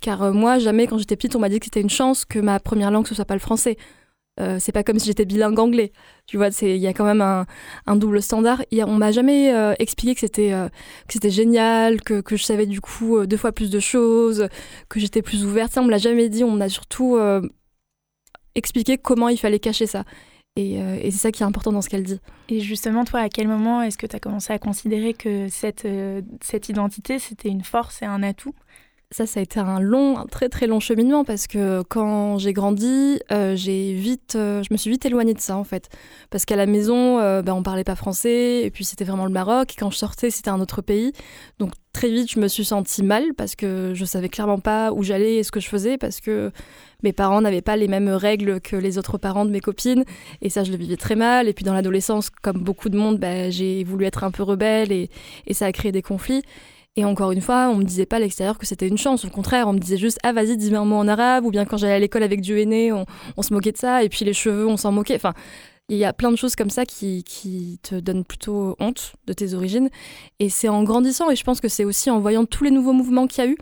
[0.00, 2.38] Car euh, moi, jamais quand j'étais petite, on m'a dit que c'était une chance que
[2.38, 3.76] ma première langue ce soit pas le français.
[4.40, 5.92] Euh, c'est pas comme si j'étais bilingue anglais.
[6.26, 8.62] Tu vois, il y a quand même un, double standard.
[8.70, 10.50] Et on m'a jamais euh, expliqué que c'était
[11.06, 14.48] que c'était génial, que, je savais du coup deux fois plus de choses,
[14.88, 15.72] que j'étais plus ouverte.
[15.72, 16.44] Ça, on me l'a jamais dit.
[16.44, 17.18] On m'a surtout
[18.54, 20.04] expliqué comment il fallait cacher ça.
[20.58, 22.20] Euh, et, c'est ça qui est important dans ce qu'elle dit.
[22.50, 25.48] Et justement, toi, à quel moment est-ce que tu as commencé à considérer que
[25.86, 28.54] euh, cette identité, c'était une force et un atout?
[29.12, 32.52] Ça, ça a été un long, un très très long cheminement parce que quand j'ai
[32.52, 35.88] grandi, euh, j'ai vite, je me suis vite éloignée de ça en fait,
[36.30, 39.72] parce qu'à la maison, ben, on parlait pas français et puis c'était vraiment le Maroc.
[39.72, 41.12] Et quand je sortais, c'était un autre pays,
[41.58, 45.02] donc très vite, je me suis sentie mal parce que je savais clairement pas où
[45.02, 46.50] j'allais et ce que je faisais parce que
[47.02, 50.04] mes parents n'avaient pas les mêmes règles que les autres parents de mes copines
[50.40, 51.48] et ça, je le vivais très mal.
[51.48, 54.90] Et puis dans l'adolescence, comme beaucoup de monde, bah, j'ai voulu être un peu rebelle
[54.90, 55.10] et,
[55.46, 56.42] et ça a créé des conflits.
[56.96, 59.24] Et encore une fois, on me disait pas à l'extérieur que c'était une chance.
[59.24, 61.46] Au contraire, on me disait juste ah vas-y dis-moi un mot en arabe.
[61.46, 63.06] Ou bien quand j'allais à l'école avec Dieu aîné, on,
[63.42, 64.04] se moquait de ça.
[64.04, 65.16] Et puis les cheveux, on s'en moquait.
[65.16, 65.32] Enfin,
[65.88, 69.32] il y a plein de choses comme ça qui, qui te donnent plutôt honte de
[69.32, 69.88] tes origines.
[70.38, 72.92] Et c'est en grandissant, et je pense que c'est aussi en voyant tous les nouveaux
[72.92, 73.56] mouvements qu'il y a eu.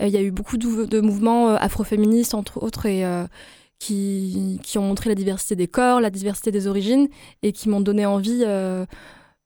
[0.00, 3.26] Euh, il y a eu beaucoup de, mouvements euh, afroféministes, entre autres, et euh,
[3.78, 7.08] qui, qui, ont montré la diversité des corps, la diversité des origines,
[7.42, 8.44] et qui m'ont donné envie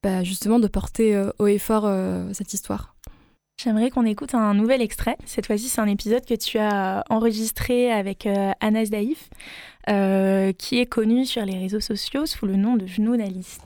[0.03, 1.91] bah, justement de porter haut et fort
[2.33, 2.96] cette histoire.
[3.59, 5.16] J'aimerais qu'on écoute un nouvel extrait.
[5.25, 8.27] Cette fois-ci, c'est un épisode que tu as enregistré avec
[8.61, 9.31] Anas Daïf.
[9.88, 13.62] Euh, qui est connu sur les réseaux sociaux sous le nom de Genounaliste.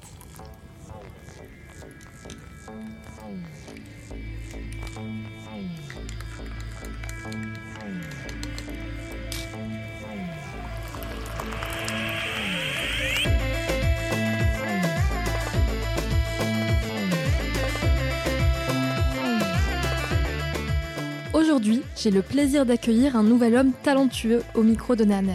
[21.50, 25.34] Aujourd'hui, j'ai le plaisir d'accueillir un nouvel homme talentueux au micro de Naner.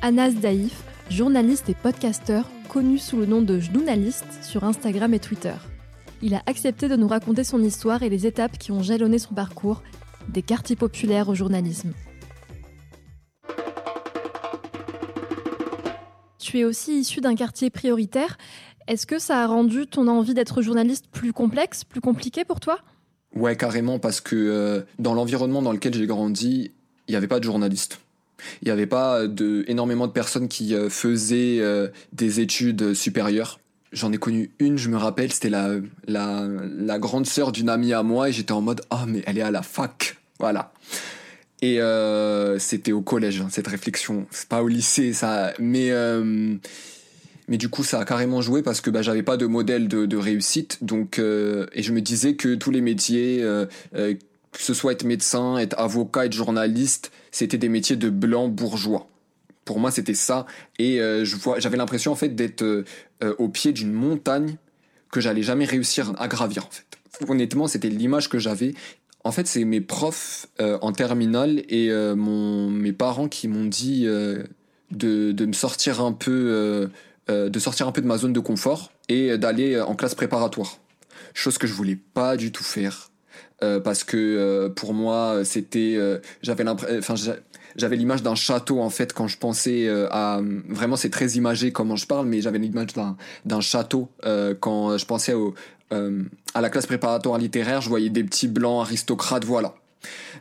[0.00, 5.52] Anas Daïf, journaliste et podcasteur connu sous le nom de Jnounaliste sur Instagram et Twitter.
[6.22, 9.34] Il a accepté de nous raconter son histoire et les étapes qui ont jalonné son
[9.34, 9.82] parcours,
[10.28, 11.92] des quartiers populaires au journalisme.
[16.38, 18.38] Tu es aussi issu d'un quartier prioritaire.
[18.88, 22.78] Est-ce que ça a rendu ton envie d'être journaliste plus complexe, plus compliqué pour toi?
[23.34, 26.72] Ouais, carrément, parce que euh, dans l'environnement dans lequel j'ai grandi,
[27.06, 28.00] il n'y avait pas de journaliste.
[28.62, 33.60] Il n'y avait pas de, énormément de personnes qui euh, faisaient euh, des études supérieures.
[33.92, 38.02] J'en ai connu une, je me rappelle, c'était la, la, grande sœur d'une amie à
[38.04, 40.16] moi et j'étais en mode Ah, mais elle est à la fac.
[40.38, 40.72] Voilà.
[41.60, 44.26] Et euh, c'était au collège, hein, cette réflexion.
[44.30, 45.52] C'est pas au lycée, ça.
[45.58, 45.90] Mais,
[47.50, 50.16] mais du coup, ça a carrément joué parce que bah, j'avais pas de modèle de,
[50.16, 50.82] réussite.
[50.82, 53.44] Donc, et je me disais que tous les métiers,
[54.52, 59.08] que ce soit être médecin, être avocat, être journaliste, c'était des métiers de blancs bourgeois.
[59.64, 60.46] Pour moi, c'était ça.
[60.78, 61.24] Et euh,
[61.58, 62.84] j'avais l'impression en fait d'être euh,
[63.22, 64.56] euh, au pied d'une montagne
[65.12, 66.66] que j'allais jamais réussir à gravir.
[66.66, 68.74] En fait, honnêtement, c'était l'image que j'avais.
[69.22, 74.46] En fait, c'est mes profs en terminale et mon, mes parents qui m'ont dit de,
[74.90, 76.88] de, me sortir un peu,
[77.30, 80.78] de sortir un peu de ma zone de confort et d'aller en classe préparatoire.
[81.32, 83.10] Chose que je voulais pas du tout faire.
[83.62, 87.14] Euh, parce que euh, pour moi c'était euh, j'avais enfin
[87.76, 91.70] j'avais l'image d'un château en fait quand je pensais euh, à vraiment c'est très imagé
[91.70, 92.88] comment je parle mais j'avais l'image
[93.44, 95.54] d'un château euh, quand je pensais au,
[95.92, 96.22] euh,
[96.54, 99.74] à la classe préparatoire littéraire je voyais des petits blancs aristocrates voilà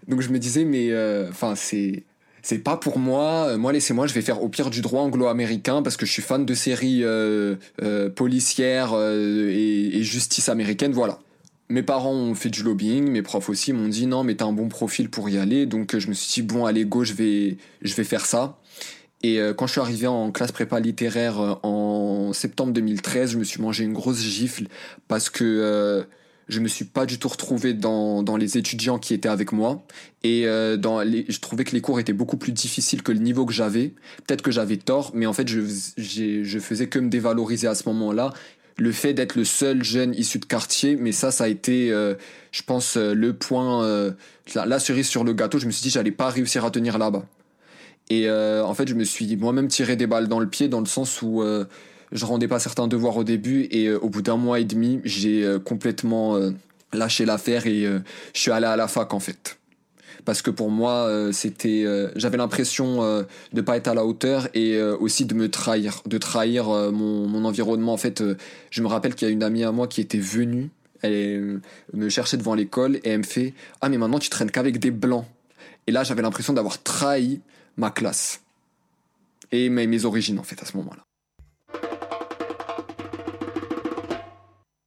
[0.08, 0.90] donc je me disais mais
[1.30, 2.04] enfin c'est
[2.42, 3.58] c'est pas pour moi.
[3.58, 6.46] Moi laissez-moi je vais faire au pire du droit anglo-américain parce que je suis fan
[6.46, 7.04] de séries
[8.16, 11.20] policières et, justice américaine voilà.
[11.72, 14.54] Mes parents ont fait du lobbying, mes profs aussi m'ont dit non mais t'as un
[14.54, 17.58] bon profil pour y aller, donc je me suis dit bon allez go je vais,
[17.82, 18.60] je vais faire ça.
[19.22, 23.38] Et euh, quand je suis arrivé en classe prépa littéraire euh, en septembre 2013, je
[23.38, 24.68] me suis mangé une grosse gifle
[25.08, 26.04] parce que euh,
[26.50, 29.86] je me suis pas du tout retrouvé dans, dans les étudiants qui étaient avec moi
[30.24, 30.46] et
[30.78, 33.54] dans les, je trouvais que les cours étaient beaucoup plus difficiles que le niveau que
[33.54, 33.94] j'avais.
[34.28, 35.62] Peut-être que j'avais tort, mais en fait je,
[35.96, 38.34] je faisais que me dévaloriser à ce moment-là
[38.80, 42.16] le fait d'être le seul jeune issu de quartier, mais ça, ça a été, euh,
[42.52, 44.12] je pense, euh, le point, euh,
[44.56, 45.60] la, cerise sur le gâteau.
[45.60, 47.26] Je me suis dit, j'allais pas réussir à tenir là-bas.
[48.12, 50.88] Et en fait, je me suis moi-même tiré des balles dans le pied, dans le
[50.88, 51.44] sens où
[52.12, 55.58] je rendais pas certains devoirs au début, et au bout d'un mois et demi, j'ai
[55.64, 56.38] complètement
[56.94, 59.60] lâché l'affaire et je suis allé à la fac, en fait.
[60.26, 64.06] Parce que pour moi euh, c'était euh, j'avais l'impression euh, de pas être à la
[64.06, 67.94] hauteur et aussi de me trahir de trahir mon, environnement.
[67.94, 68.24] En fait
[68.70, 70.70] je me rappelle qu'il y a une amie à moi qui était venue
[71.02, 71.62] elle
[71.94, 74.92] me cherchait devant l'école et elle me fait ah mais maintenant tu traînes qu'avec des
[74.92, 75.26] blancs
[75.88, 77.40] et là j'avais l'impression d'avoir trahi
[77.78, 78.42] ma classe
[79.52, 81.09] et mes, mes origines en fait à ce moment-là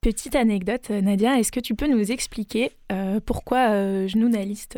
[0.03, 4.09] Petite anecdote, Nadia, est-ce que tu peux nous expliquer euh, pourquoi euh,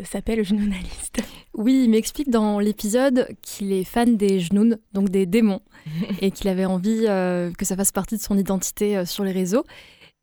[0.04, 1.22] s'appelle Genounaliste
[1.54, 5.62] Oui, il m'explique dans l'épisode qu'il est fan des Genoun, donc des démons,
[6.20, 9.32] et qu'il avait envie euh, que ça fasse partie de son identité euh, sur les
[9.32, 9.64] réseaux.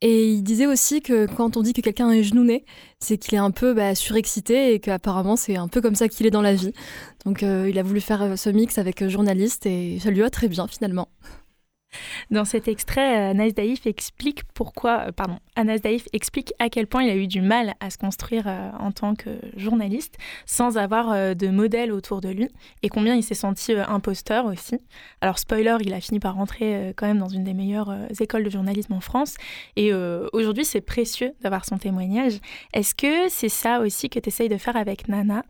[0.02, 2.64] Et il disait aussi que quand on dit que quelqu'un est genouné,
[3.00, 6.28] c'est qu'il est un peu bah, surexcité et qu'apparemment c'est un peu comme ça qu'il
[6.28, 6.74] est dans la vie.
[7.26, 10.68] Donc il a voulu faire ce mix avec journaliste et ça lui va très bien
[10.68, 11.08] finalement.
[12.32, 15.38] Dans cet extrait, euh, Anas Daïf explique pourquoi, euh, pardon,
[15.84, 18.92] Daïf explique à quel point il a eu du mal à se construire euh, en
[18.92, 22.48] tant que journaliste sans avoir de modèle autour de lui
[22.84, 24.78] et combien il s'est senti imposteur aussi.
[25.20, 28.50] Alors spoiler, il a fini par rentrer quand même dans une des meilleures écoles de
[28.50, 29.36] journalisme en France
[29.76, 29.94] et
[30.34, 32.40] aujourd'hui c'est précieux d'avoir son témoignage.
[32.74, 35.44] Est-ce que c'est ça aussi que tu essayes de faire avec Nana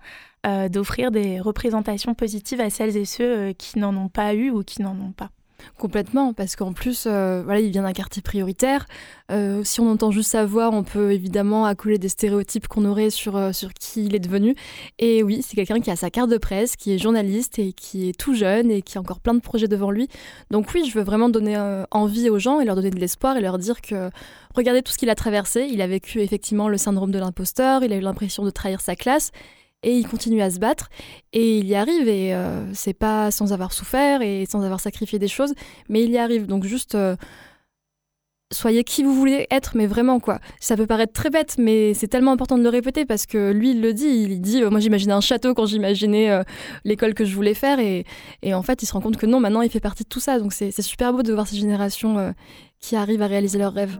[0.69, 4.81] d'offrir des représentations positives à celles et ceux qui n'en ont pas eu ou qui
[4.81, 5.29] n'en ont pas?
[5.77, 8.85] Complètement, parce qu'en plus, euh, voilà, il vient d'un quartier prioritaire.
[9.31, 13.09] Euh, si on entend juste sa voix, on peut évidemment accoler des stéréotypes qu'on aurait
[13.09, 14.55] sur, euh, sur qui il est devenu.
[14.99, 18.09] Et oui, c'est quelqu'un qui a sa carte de presse, qui est journaliste et qui
[18.09, 20.07] est tout jeune et qui a encore plein de projets devant lui.
[20.51, 21.57] Donc oui, je veux vraiment donner
[21.91, 24.09] envie aux gens et leur donner de l'espoir et leur dire que
[24.55, 25.67] regardez tout ce qu'il a traversé.
[25.71, 28.95] Il a vécu effectivement le syndrome de l'imposteur, il a eu l'impression de trahir sa
[28.95, 29.31] classe
[29.83, 30.89] et il continue à se battre
[31.33, 35.19] et il y arrive et euh, c'est pas sans avoir souffert et sans avoir sacrifié
[35.19, 35.53] des choses
[35.89, 36.45] mais il y arrive.
[36.45, 37.15] Donc juste euh,
[38.51, 40.39] soyez qui vous voulez être mais vraiment quoi.
[40.59, 43.71] Ça peut paraître très bête mais c'est tellement important de le répéter parce que lui
[43.71, 46.43] il le dit il dit euh, moi j'imaginais un château quand j'imaginais
[46.85, 48.05] l'école que je voulais faire et,
[48.43, 50.19] et, en fait il se rend compte que non maintenant il fait partie de tout
[50.19, 50.39] ça.
[50.39, 52.33] Donc c'est super beau de voir ces générations
[52.79, 53.99] qui arrivent à réaliser leurs rêves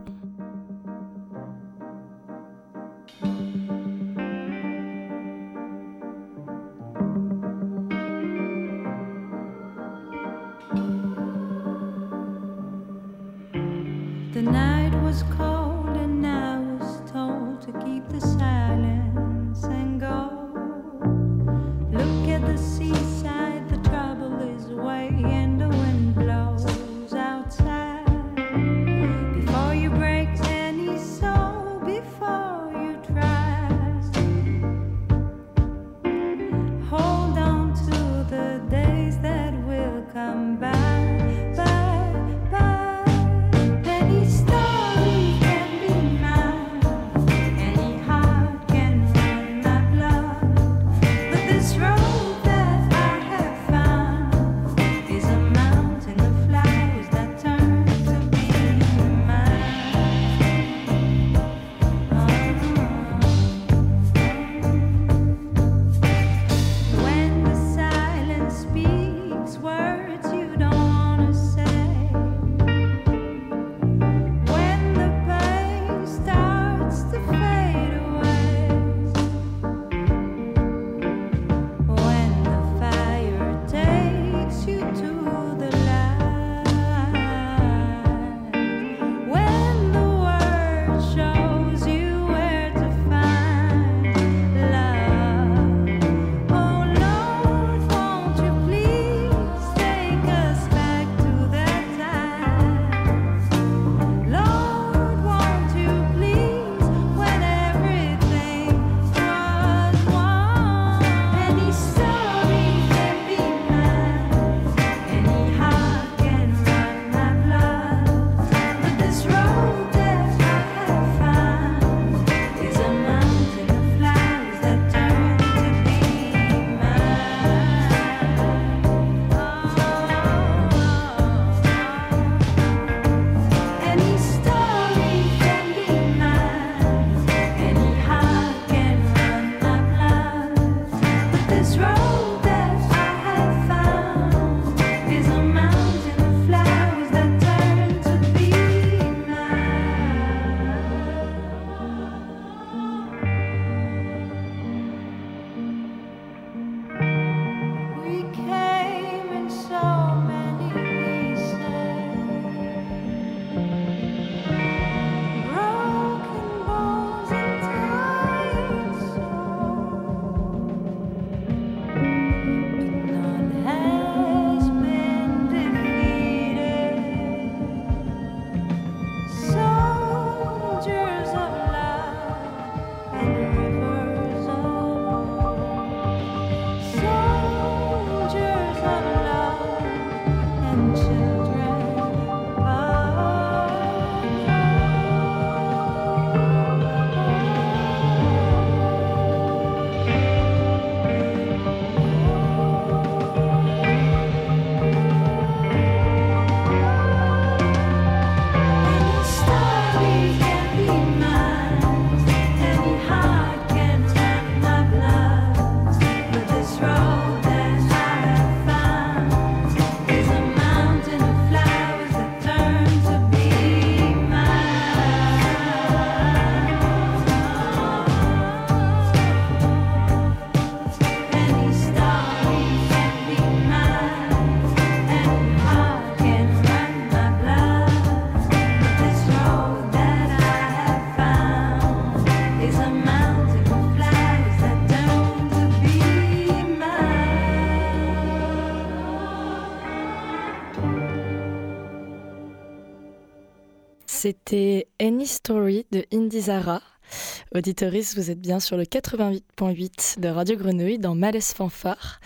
[257.54, 262.20] Auditoris, vous êtes bien sur le 88.8 de Radio Grenouille dans Malaise Fanfare.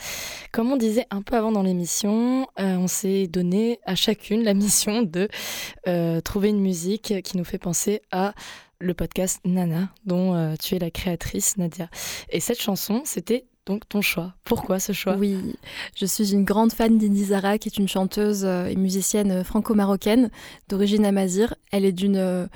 [0.54, 4.54] Comme on disait un peu avant dans l'émission, euh, on s'est donné à chacune la
[4.54, 5.28] mission de
[5.88, 8.34] euh, trouver une musique qui nous fait penser à
[8.80, 11.90] le podcast Nana, dont euh, tu es la créatrice, Nadia.
[12.30, 14.34] Et cette chanson, c'était donc ton choix.
[14.46, 15.16] Pourquoi ce choix?
[15.16, 15.58] Oui,
[15.96, 20.30] je suis une grande fan d'Indy Zara, qui est une chanteuse et musicienne franco-marocaine
[20.70, 21.56] d'origine amazir.
[21.72, 22.48] Elle est d'une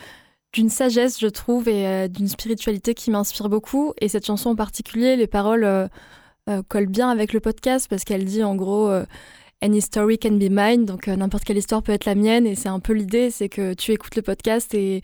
[0.54, 3.93] d'une sagesse, je trouve, et d'une spiritualité qui m'inspire beaucoup.
[4.02, 5.89] Et cette chanson en particulier, les paroles
[6.68, 8.89] collent bien avec le podcast parce qu'elle dit en gros
[9.62, 12.47] Any story can be mine, donc n'importe quelle histoire peut être la mienne.
[12.47, 15.04] Et c'est un peu l'idée, c'est que tu écoutes le podcast et,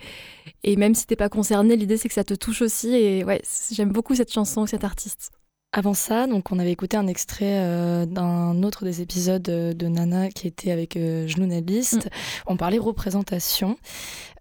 [0.64, 2.96] et même si t'es pas concerné, l'idée c'est que ça te touche aussi.
[2.96, 3.42] Et ouais,
[3.72, 5.32] j'aime beaucoup cette chanson, cet artiste.
[5.78, 10.30] Avant ça, donc on avait écouté un extrait euh, d'un autre des épisodes de Nana
[10.30, 12.00] qui était avec euh, mm.
[12.48, 13.78] On parlait représentation.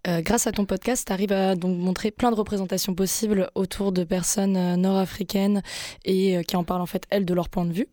[0.07, 3.91] Euh, grâce à ton podcast, tu arrives à donc montrer plein de représentations possibles autour
[3.91, 5.61] de personnes euh, nord-africaines
[6.05, 7.89] et qui en parlent en fait elles de leur point de vue.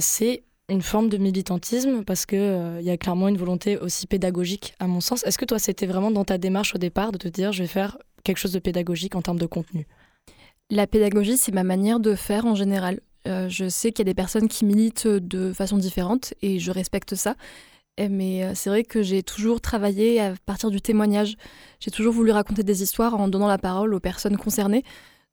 [0.00, 4.74] C'est une forme de militantisme parce que il y a clairement une volonté aussi pédagogique
[4.78, 5.22] à mon sens.
[5.24, 7.68] Est-ce que toi c'était vraiment dans ta démarche au départ de te dire je vais
[7.68, 9.86] faire quelque chose de pédagogique en termes de contenu?
[10.72, 13.00] La pédagogie, c'est ma manière de faire en général.
[13.28, 16.70] Euh, je sais qu'il y a des personnes qui militent de façon différente et je
[16.70, 17.36] respecte ça.
[17.98, 21.36] Mais euh, c'est vrai que j'ai toujours travaillé à partir du témoignage.
[21.78, 24.82] J'ai toujours voulu raconter des histoires en donnant la parole aux personnes concernées.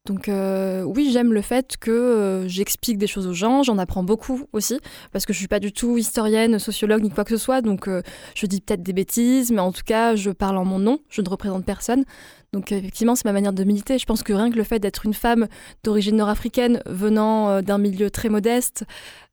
[0.06, 4.46] Donc euh, oui, j'aime le fait que j'explique des choses aux gens, j'en apprends beaucoup
[4.54, 4.80] aussi,
[5.12, 7.88] parce que je suis pas du tout historienne, sociologue ni quoi que ce soit, donc
[8.34, 11.22] je dis peut-être des bêtises, mais en tout cas, je parle en mon nom, je
[11.22, 12.06] ne représente personne.
[12.54, 13.98] Donc effectivement, c'est ma manière de militer.
[13.98, 15.48] Je pense que rien que le fait d'être une femme
[15.84, 18.86] d'origine nord-africaine, venant euh, d'un milieu très modeste,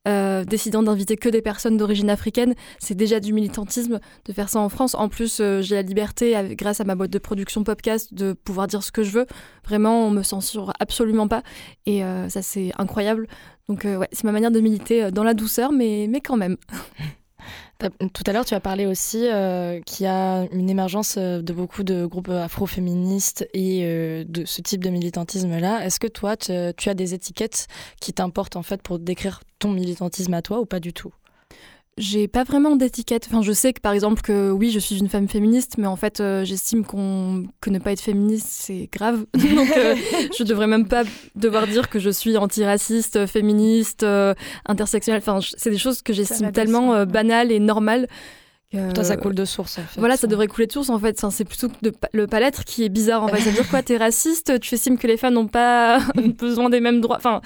[0.07, 4.61] euh, décidant d'inviter que des personnes d'origine africaine, c'est déjà du militantisme de faire ça
[4.61, 4.95] en France.
[4.95, 8.67] En plus, euh, j'ai la liberté, grâce à ma boîte de production podcast, de pouvoir
[8.67, 9.27] dire ce que je veux.
[9.65, 11.43] Vraiment, on me censure absolument pas.
[11.87, 13.27] Et ça, c'est incroyable.
[13.69, 16.57] Donc ouais, c'est ma manière de militer dans la douceur, mais, mais quand même.
[17.79, 21.53] Tout à l'heure, tu as parlé aussi euh, qu'il y a une émergence euh, de
[21.53, 25.85] beaucoup de groupes afroféministes et euh, de ce type de militantisme-là.
[25.85, 27.67] Est-ce que toi, tu as des étiquettes
[28.01, 31.13] qui t'importent en fait pour décrire ton militantisme à toi ou pas du tout?
[31.99, 33.27] J'ai pas vraiment d'étiquette.
[33.29, 35.97] Enfin, je sais que par exemple que oui, je suis une femme féministe, mais en
[35.97, 39.25] fait, euh, j'estime qu'on que ne pas être féministe c'est grave.
[39.35, 39.97] Donc, euh,
[40.39, 44.35] je devrais même pas devoir dire que je suis antiraciste, féministe, euh,
[44.67, 45.19] intersexuelle.
[45.19, 48.09] Enfin, c'est des choses que j'estime tellement banales et normales
[48.73, 50.01] toi, ça coule de source, en fait.
[50.01, 51.25] Voilà, ça devrait couler de source, en fait.
[51.31, 53.39] c'est plutôt de, le pas l'être qui est bizarre, en fait.
[53.39, 53.83] Ça veut dire quoi?
[53.83, 54.59] T'es raciste?
[54.61, 56.01] Tu estimes que les femmes n'ont pas
[56.39, 57.17] besoin des mêmes droits?
[57.17, 57.41] Enfin,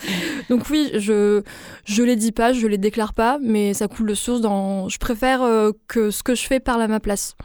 [0.48, 1.42] donc oui, je
[1.84, 4.88] je les dis pas, je les déclare pas, mais ça coule de source dans...
[4.88, 7.36] Je préfère euh, que ce que je fais parle à ma place.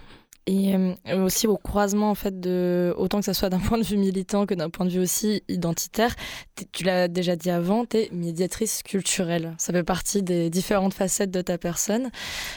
[0.47, 3.83] Et euh, aussi au croisement, en fait, de, autant que ça soit d'un point de
[3.83, 6.15] vue militant que d'un point de vue aussi identitaire,
[6.71, 9.55] tu l'as déjà dit avant, tu es médiatrice culturelle.
[9.57, 12.11] Ça fait partie des différentes facettes de ta personne.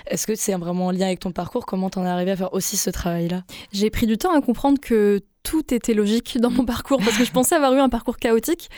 [0.06, 1.64] Est-ce que c'est vraiment en lien avec ton parcours?
[1.64, 3.44] Comment t'en es arrivé à faire aussi ce travail-là?
[3.72, 7.24] J'ai pris du temps à comprendre que tout était logique dans mon parcours parce que
[7.24, 8.68] je pensais avoir eu un parcours chaotique,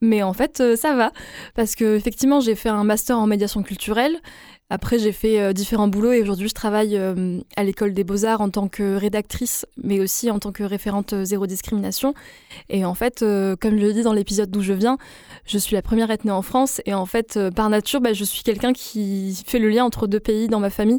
[0.00, 1.12] mais en fait euh, ça va
[1.54, 4.18] parce que effectivement j'ai fait un master en médiation culturelle
[4.68, 8.40] après, j'ai fait euh, différents boulots et aujourd'hui, je travaille euh, à l'école des beaux-arts
[8.40, 12.14] en tant que rédactrice, mais aussi en tant que référente zéro discrimination.
[12.68, 14.98] Et en fait, comme je le dis dans l'épisode d'où je viens,
[15.44, 18.42] je suis la première née en France et en fait, par nature, bah, je suis
[18.42, 20.98] quelqu'un qui fait le lien entre deux pays dans ma famille.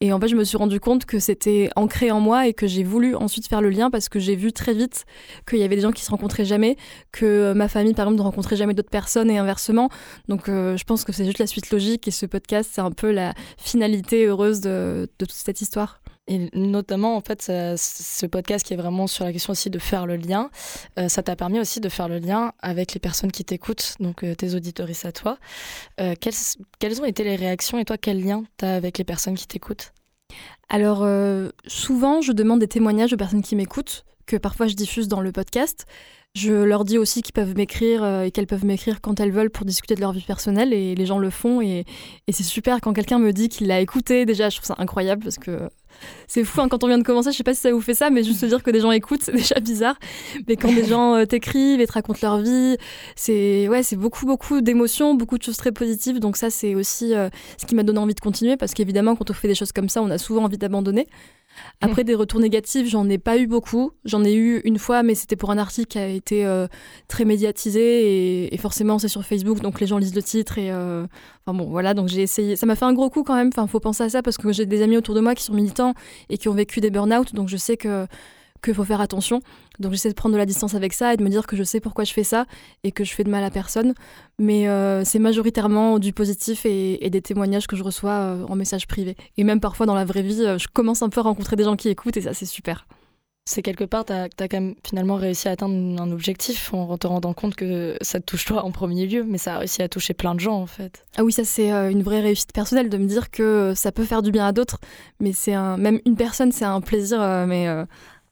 [0.00, 2.66] Et en fait, je me suis rendu compte que c'était ancré en moi et que
[2.66, 5.06] j'ai voulu ensuite faire le lien parce que j'ai vu très vite
[5.48, 6.76] qu'il y avait des gens qui se rencontraient jamais,
[7.12, 9.88] que ma famille, par exemple, ne rencontrait jamais d'autres personnes et inversement.
[10.28, 12.90] Donc, euh, je pense que c'est juste la suite logique et ce podcast, c'est un
[12.90, 16.00] peu la finalité heureuse de toute cette histoire.
[16.26, 20.06] Et notamment, en fait, ce podcast qui est vraiment sur la question aussi de faire
[20.06, 20.50] le lien,
[20.98, 24.24] euh, ça t'a permis aussi de faire le lien avec les personnes qui t'écoutent, donc
[24.24, 25.38] euh, tes auditoristes à toi.
[26.00, 26.34] Euh, quelles,
[26.78, 29.92] quelles, ont été les réactions et toi, quel lien t'as avec les personnes qui t'écoutent?
[30.70, 31.06] Alors,
[31.66, 35.30] souvent, je demande des témoignages aux personnes qui m'écoutent, que parfois je diffuse dans le
[35.30, 35.84] podcast.
[36.34, 39.64] Je leur dis aussi qu'ils peuvent m'écrire et qu'elles peuvent m'écrire quand elles veulent pour
[39.64, 41.84] discuter de leur vie personnelle et les gens le font et,
[42.26, 44.26] et c'est super quand quelqu'un me dit qu'il l'a écouté.
[44.26, 45.68] Déjà, je trouve ça incroyable parce que
[46.26, 47.94] c'est fou hein, quand on vient de commencer, je sais pas si ça vous fait
[47.94, 49.96] ça, mais juste se dire que des gens écoutent, c'est déjà bizarre.
[50.48, 52.76] Mais quand des gens euh, t'écrivent et te racontent leur vie,
[53.16, 56.20] c'est ouais, c'est beaucoup beaucoup d'émotions, beaucoup de choses très positives.
[56.20, 57.28] Donc ça, c'est aussi euh,
[57.58, 59.88] ce qui m'a donné envie de continuer, parce qu'évidemment, quand on fait des choses comme
[59.88, 61.06] ça, on a souvent envie d'abandonner.
[61.80, 63.92] Après, des retours négatifs, j'en ai pas eu beaucoup.
[64.04, 66.66] J'en ai eu une fois, mais c'était pour un article qui a été euh,
[67.08, 70.70] très médiatisé et, et forcément c'est sur Facebook, donc les gens lisent le titre et
[70.70, 71.06] euh,
[71.44, 71.94] enfin bon voilà.
[71.94, 72.56] Donc j'ai essayé.
[72.56, 73.48] Ça m'a fait un gros coup quand même.
[73.48, 75.54] Enfin, faut penser à ça parce que j'ai des amis autour de moi qui sont
[75.54, 75.94] militants
[76.28, 78.06] et qui ont vécu des burn-out, donc je sais que
[78.64, 79.40] qu'il faut faire attention.
[79.78, 81.62] Donc j'essaie de prendre de la distance avec ça et de me dire que je
[81.62, 82.46] sais pourquoi je fais ça
[82.82, 83.94] et que je fais de mal à personne.
[84.38, 88.56] Mais euh, c'est majoritairement du positif et, et, des témoignages que je reçois euh, en
[88.56, 89.16] message privé.
[89.36, 91.64] Et même parfois dans la vraie vie, euh, je commence un peu à rencontrer des
[91.64, 92.86] gens qui écoutent et ça c'est super.
[93.46, 96.96] C'est quelque part, tu as, as, quand même finalement réussi à atteindre un objectif en
[96.96, 99.82] te rendant compte que ça te touche toi en premier lieu, mais ça a réussi
[99.82, 101.04] à toucher plein de gens en fait.
[101.18, 104.22] Ah oui, ça c'est une vraie réussite personnelle de me dire que ça peut faire
[104.22, 104.78] du bien à d'autres,
[105.20, 107.68] mais c'est un, même une personne, c'est un plaisir, mais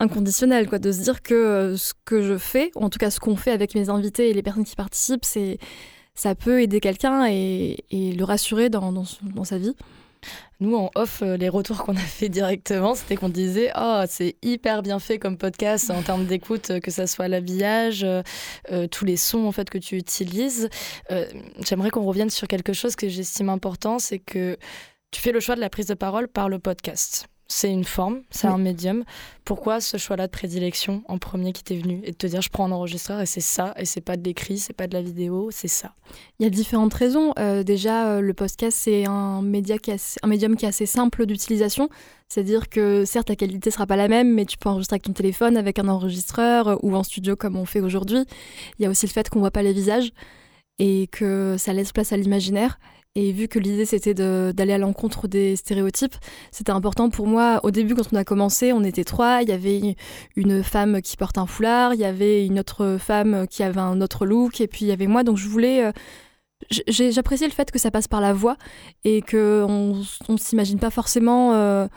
[0.03, 3.21] inconditionnel, quoi, de se dire que euh, ce que je fais, en tout cas ce
[3.21, 5.59] qu'on fait avec mes invités et les personnes qui participent, c'est
[6.15, 9.75] ça peut aider quelqu'un et, le rassurer dans, dans, sa vie.
[10.61, 14.37] Nous, en off, euh, les retours qu'on a fait directement, c'était qu'on disait Oh, c'est
[14.43, 18.07] hyper bien fait comme podcast en termes d'écoute, euh, que ça soit l'habillage,
[18.91, 20.69] tous les sons en fait que tu utilises.
[21.65, 24.59] J'aimerais qu'on revienne sur quelque chose que j'estime important c'est que
[25.11, 28.23] tu fais le choix de la prise de parole par le podcast c'est une forme,
[28.31, 28.55] c'est oui.
[28.55, 29.05] un médium.
[29.45, 32.49] Pourquoi ce choix-là de prédilection en premier qui t'est venu et de te dire je
[32.49, 35.03] prends un enregistreur et c'est ça et c'est pas de l'écrit, c'est pas de la
[35.03, 35.95] vidéo, c'est ça?
[36.39, 37.33] Il y a différentes raisons.
[37.39, 40.87] Euh, déjà, euh, le podcast c'est un média qui assez, un médium qui est assez
[40.87, 41.89] simple d'utilisation.
[42.29, 45.13] C'est-à-dire que certes la qualité sera pas la même, mais tu peux enregistrer avec ton
[45.13, 48.25] téléphone, avec un enregistreur euh, ou en studio comme on fait aujourd'hui.
[48.79, 50.13] Il y a aussi le fait qu'on voit pas les visages
[50.79, 52.79] et que ça laisse place à l'imaginaire.
[53.15, 56.15] Et vu que l'idée c'était d'aller à l'encontre des stéréotypes,
[56.51, 57.61] c'était important pour moi.
[57.63, 59.43] Au début, quand on a commencé, on était trois.
[59.43, 59.97] Il y avait
[60.35, 64.01] une femme qui porte un foulard, il y avait une autre femme qui avait un
[64.01, 65.25] autre look, et puis il y avait moi.
[65.25, 65.85] Donc je voulais.
[65.85, 65.93] Euh,
[66.89, 68.57] J'appréciais le fait que ça passe par la voix
[69.05, 69.97] et qu'on
[70.29, 71.55] ne s'imagine pas forcément.
[71.55, 71.89] Euh,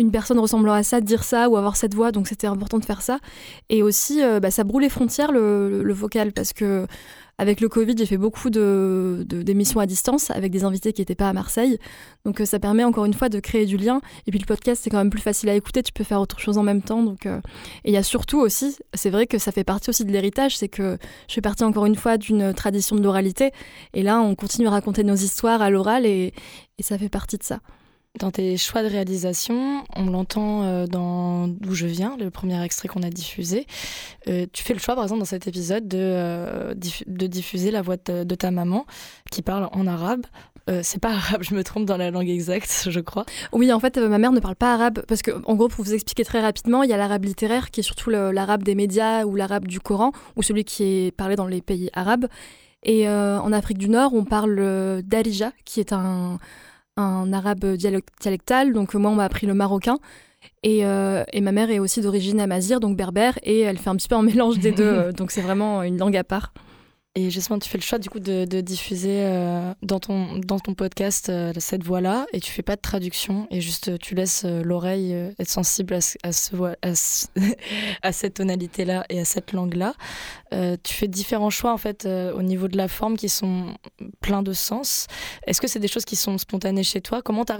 [0.00, 2.84] une personne ressemblant à ça dire ça ou avoir cette voix, donc c'était important de
[2.84, 3.18] faire ça.
[3.68, 6.86] Et aussi, euh, bah, ça brûle les frontières, le, vocal, parce que
[7.40, 11.00] avec le Covid, j'ai fait beaucoup d'émissions de, d'émissions à distance avec des invités qui
[11.00, 11.78] n'étaient pas à Marseille.
[12.26, 14.02] Donc euh, ça permet encore une fois de créer du lien.
[14.26, 16.38] Et puis le podcast, c'est quand même plus facile à écouter, tu peux faire autre
[16.38, 17.02] chose en même temps.
[17.02, 17.40] Donc, euh...
[17.86, 20.58] Et il y a surtout aussi, c'est vrai que ça fait partie aussi de l'héritage,
[20.58, 23.52] c'est que je fais partie encore une fois d'une tradition de l'oralité.
[23.94, 26.34] Et là, on continue à raconter nos histoires à l'oral et
[26.78, 27.60] ça fait partie de ça.
[28.18, 32.88] Dans tes choix de réalisation, on l'entend euh, dans D'où je viens, le premier extrait
[32.88, 33.66] qu'on a diffusé.
[34.26, 37.96] Euh, tu fais le choix, par exemple, dans cet épisode, de, euh, diffuser la voix
[37.96, 38.84] de, de, ta maman
[39.30, 40.26] qui parle en arabe.
[40.68, 43.24] Euh, c'est pas arabe, je me trompe dans la langue exacte, je crois.
[43.52, 45.94] Oui, en fait, ma mère ne parle pas arabe parce que, en gros, pour vous
[45.94, 49.36] expliquer très rapidement, il y a l'arabe littéraire qui est surtout l'arabe des médias ou
[49.36, 52.26] l'arabe du Coran ou celui qui est parlé dans les pays arabes.
[52.82, 56.38] Et en Afrique du Nord, on parle d'Arija, qui est un
[57.00, 59.98] un arabe dialectal, donc moi on m'a appris le marocain.
[60.62, 63.96] Et, euh, et, ma mère est aussi d'origine amazir, donc berbère, et elle fait un
[63.96, 66.52] petit peu un mélange des deux, donc c'est vraiment une langue à part.
[67.16, 70.74] Et justement, tu fais le choix du coup de, diffuser euh, dans, ton, dans ton
[70.74, 74.62] podcast euh, cette voix-là, et tu fais pas de traduction, et juste tu laisses euh,
[74.62, 77.26] l'oreille être sensible à, ce, à, ce, à, ce,
[78.02, 79.94] à cette tonalité-là et à cette langue-là.
[80.52, 83.74] tu fais différents choix en fait au niveau de la forme qui sont
[84.20, 85.08] pleins de sens.
[85.48, 87.22] Est-ce que c'est des choses qui sont spontanées chez toi?
[87.22, 87.58] Comment tu as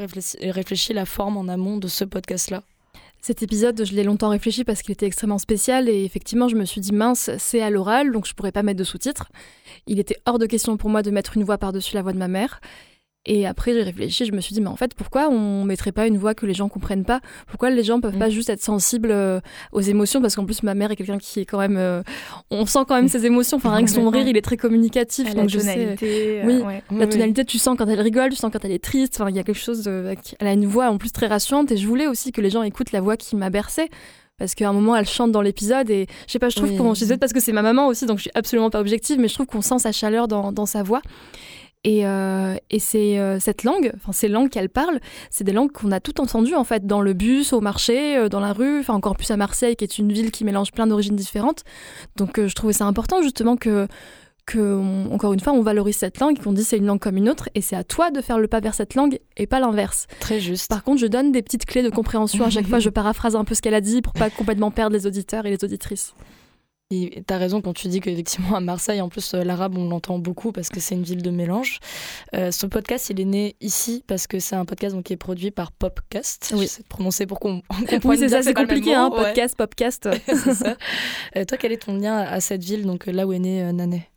[0.52, 2.62] réfléchi la forme en amont de ce podcast-là?
[3.22, 6.64] Cet épisode, je l'ai longtemps réfléchi parce qu'il était extrêmement spécial et effectivement, je me
[6.64, 9.28] suis dit mince, c'est à l'oral, donc je pourrais pas mettre de sous-titres.
[9.86, 12.18] Il était hors de question pour moi de mettre une voix par-dessus la voix de
[12.18, 12.60] ma mère.
[13.26, 16.06] Et après, j'ai réfléchi, je me suis dit, mais en fait, pourquoi on mettrait pas
[16.06, 17.20] une voix que les gens comprennent pas?
[17.46, 18.18] Pourquoi les gens peuvent mmh.
[18.18, 19.40] pas juste être sensibles euh,
[19.72, 20.22] aux émotions?
[20.22, 21.76] Parce qu'en plus, ma mère est quelqu'un qui est quand même.
[21.76, 22.02] Euh,
[22.50, 23.58] on sent quand même ses émotions.
[23.58, 25.34] Enfin, rien que son rire, il est très communicatif.
[25.34, 25.96] Donc la tonalité.
[25.98, 26.82] Sais, oui, ouais.
[26.90, 29.20] la tonalité, tu sens quand elle rigole, tu sens quand elle est triste.
[29.20, 29.82] Enfin, il y a quelque chose.
[29.82, 31.70] De, elle a une voix en plus très rassurante.
[31.72, 33.90] Et je voulais aussi que les gens écoutent la voix qui m'a bercée
[34.38, 36.76] parce qu'à un moment elle chante dans l'épisode et je sais pas je trouve oui.
[36.78, 39.20] qu'on je sais parce que c'est ma maman aussi donc je suis absolument pas objective
[39.20, 41.02] mais je trouve qu'on sent sa chaleur dans, dans sa voix
[41.82, 45.00] et, euh, et c'est euh, cette langue, enfin ces langues qu'elle parle,
[45.30, 48.28] c'est des langues qu'on a toutes entendues en fait dans le bus, au marché, euh,
[48.28, 50.86] dans la rue, enfin encore plus à Marseille qui est une ville qui mélange plein
[50.86, 51.64] d'origines différentes.
[52.16, 53.88] Donc je trouvais ça important justement que
[54.44, 57.16] que on, encore une fois on valorise cette langue qu'on dit c'est une langue comme
[57.16, 59.60] une autre et c'est à toi de faire le pas vers cette langue et pas
[59.60, 60.06] l'inverse.
[60.18, 60.68] Très juste.
[60.68, 63.44] Par contre je donne des petites clés de compréhension à chaque fois, je paraphrase un
[63.44, 66.14] peu ce qu'elle a dit pour pas complètement perdre les auditeurs et les auditrices.
[66.92, 70.18] Et t'as raison quand tu dis qu'effectivement à Marseille, en plus euh, l'arabe on l'entend
[70.18, 71.78] beaucoup parce que c'est une ville de mélange.
[72.34, 75.16] Euh, ce podcast il est né ici parce que c'est un podcast donc, qui est
[75.16, 76.50] produit par Popcast.
[76.52, 76.62] Oui.
[76.62, 77.62] J'essaie de prononcer pour qu'on
[78.04, 79.66] Oui c'est ça, c'est compliqué hein, podcast, ouais.
[79.66, 80.08] Popcast.
[80.52, 80.76] ça.
[81.36, 83.70] Euh, toi quel est ton lien à cette ville, donc là où est né euh,
[83.70, 84.10] Nané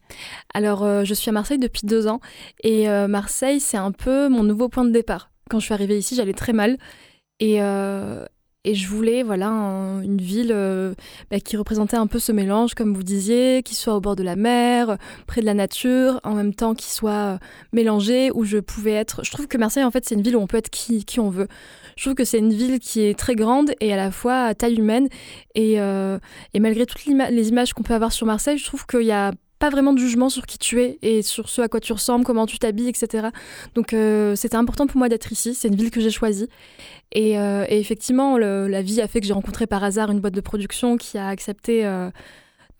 [0.56, 2.22] Alors euh, je suis à Marseille depuis deux ans
[2.64, 5.30] et euh, Marseille c'est un peu mon nouveau point de départ.
[5.48, 6.80] Quand je suis arrivée ici j'allais très mal
[7.40, 7.60] et
[8.66, 10.56] Et je voulais voilà une ville
[11.30, 14.24] bah, qui représentait un peu ce mélange, comme vous disiez, qui soit au bord de
[14.24, 14.98] la mer,
[15.28, 17.40] près de la nature, en même temps qui soit
[17.74, 19.24] mélangée, où je pouvais être.
[19.26, 21.30] Je trouve que Marseille, en fait, c'est une ville où on peut être qui, on
[21.30, 21.48] veut.
[21.98, 24.56] Je trouve que c'est une ville qui est très grande et à la fois à
[24.56, 25.10] taille humaine.
[25.56, 29.12] Et, et malgré toutes les images qu'on peut avoir sur Marseille, je trouve qu'il y
[29.12, 29.34] a
[29.64, 32.26] pas vraiment de jugement sur qui tu es et sur ce à quoi tu ressembles,
[32.26, 33.30] comment tu t'habilles, etc.
[33.76, 35.56] Donc euh, c'était important pour moi d'être ici.
[35.56, 36.50] C'est une ville que j'ai choisie.
[37.14, 40.42] Et, euh, effectivement, la vie a fait que j'ai rencontré par hasard une boîte de
[40.42, 42.10] production qui a accepté euh,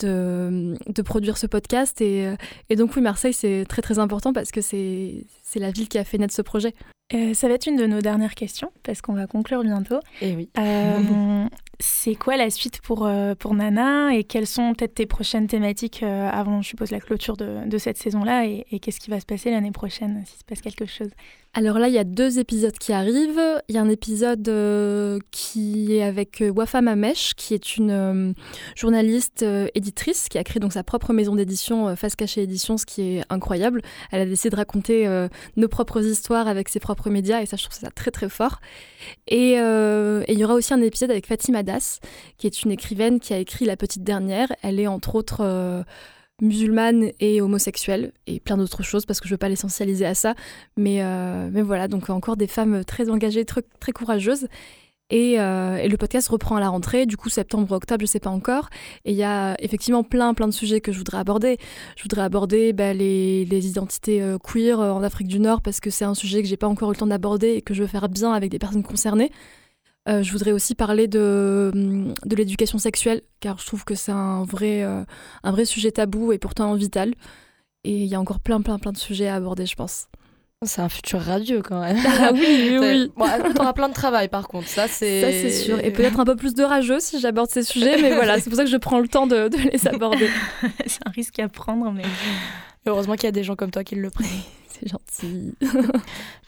[0.02, 2.02] de, produire ce podcast.
[2.02, 2.30] Et,
[2.70, 5.24] et donc oui, Marseille, c'est très très important parce que c'est
[5.56, 6.74] la ville qui a fait naître ce projet.
[7.12, 10.00] Ça va être une de nos dernières questions parce qu'on va conclure bientôt.
[10.22, 10.50] Et eh oui.
[11.80, 16.02] c'est quoi la suite pour, euh, pour Nana et quelles sont peut-être tes prochaines thématiques
[16.04, 19.20] euh, avant, je suppose, la clôture de, de cette saison-là et, et qu'est-ce qui va
[19.20, 21.10] se passer l'année prochaine, s'il se passe quelque chose?
[21.56, 23.62] Alors là, il y a deux épisodes qui arrivent.
[23.68, 27.92] Il y a un épisode euh, qui est avec euh, Wafa Mamesh, qui est une
[27.92, 28.34] euh,
[28.76, 29.46] journaliste
[29.76, 33.24] éditrice qui a créé donc sa propre maison d'édition, Face Cachée Édition, ce qui est
[33.30, 33.84] incroyable.
[34.12, 37.64] Elle a décidé de raconter nos propres histoires avec ses propres médias, et ça, je
[37.64, 38.60] trouve ça très très fort.
[39.28, 42.00] Et, et il y aura aussi un épisode avec Fatima Das,
[42.38, 44.48] qui est une écrivaine qui a écrit La Petite Dernière.
[44.62, 45.86] Elle est entre autres
[46.42, 50.36] musulmane et homosexuelle et plein d'autres choses parce que je veux pas l'essentialiser à ça.
[50.78, 54.48] Mais, euh, mais voilà, donc encore des femmes très engagées, très, très courageuses.
[55.10, 58.20] Et, euh, et, le podcast reprend à la rentrée, du coup septembre, octobre, je sais
[58.20, 58.70] pas encore.
[59.06, 61.58] Et il y a effectivement plein, plein de sujets que je voudrais aborder.
[61.98, 66.06] Je voudrais aborder bah, les, identités euh, queer en Afrique du Nord parce que c'est
[66.06, 68.10] un sujet que j'ai pas encore eu le temps d'aborder et que je veux faire
[68.10, 69.32] bien avec des personnes concernées.
[70.10, 74.12] Euh, je voudrais aussi parler de, hum, de l'éducation sexuelle, car je trouve que c'est
[74.12, 75.04] un vrai, euh,
[75.44, 77.14] un vrai sujet tabou et pourtant vital.
[77.86, 80.08] Et il y a encore plein, plein, plein de sujets à aborder, je pense.
[80.66, 81.98] C'est un futur radieux quand même.
[82.06, 83.12] Ah oui, oui, oui.
[83.16, 85.22] Bon, t'auras plein de travail par contre, ça c'est.
[85.22, 85.80] Ça c'est sûr.
[85.84, 88.58] Et peut-être un peu plus de rageux si j'aborde ces sujets, mais voilà, c'est pour
[88.58, 90.30] ça que je prends le temps de, de les aborder.
[90.86, 92.04] c'est un risque à prendre, mais.
[92.86, 94.28] Heureusement qu'il y a des gens comme toi qui le prennent.
[94.68, 95.54] c'est gentil.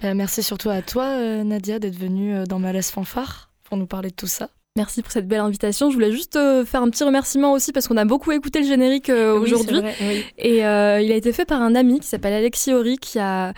[0.03, 3.87] Euh, merci surtout à toi, euh, Nadia, d'être venue euh, dans Malaise Fanfare pour nous
[3.87, 4.49] parler de tout ça.
[4.75, 5.89] Merci pour cette belle invitation.
[5.89, 6.33] Je voulais juste
[6.65, 9.79] faire un petit remerciement aussi parce qu'on a beaucoup écouté le générique aujourd'hui.
[10.37, 13.53] Et il a été fait par un ami qui s'appelle Alexis Horry qui a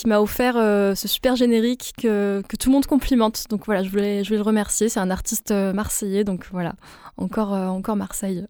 [0.00, 3.44] qui m'a offert ce super générique que, que, tout le monde complimente.
[3.50, 4.88] Donc voilà, je voulais, je voulais le remercier.
[4.88, 6.74] C'est un artiste marseillais, donc voilà,
[7.16, 8.46] encore, encore Marseille.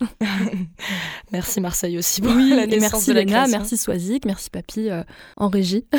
[1.33, 4.89] merci Marseille aussi pour oui, la et merci Léna, merci Swazik, merci Papy
[5.37, 5.87] en régie.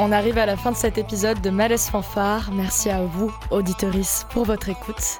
[0.00, 2.50] On arrive à la fin de cet épisode de Malaise Fanfare.
[2.52, 5.18] Merci à vous, auditoris, pour votre écoute.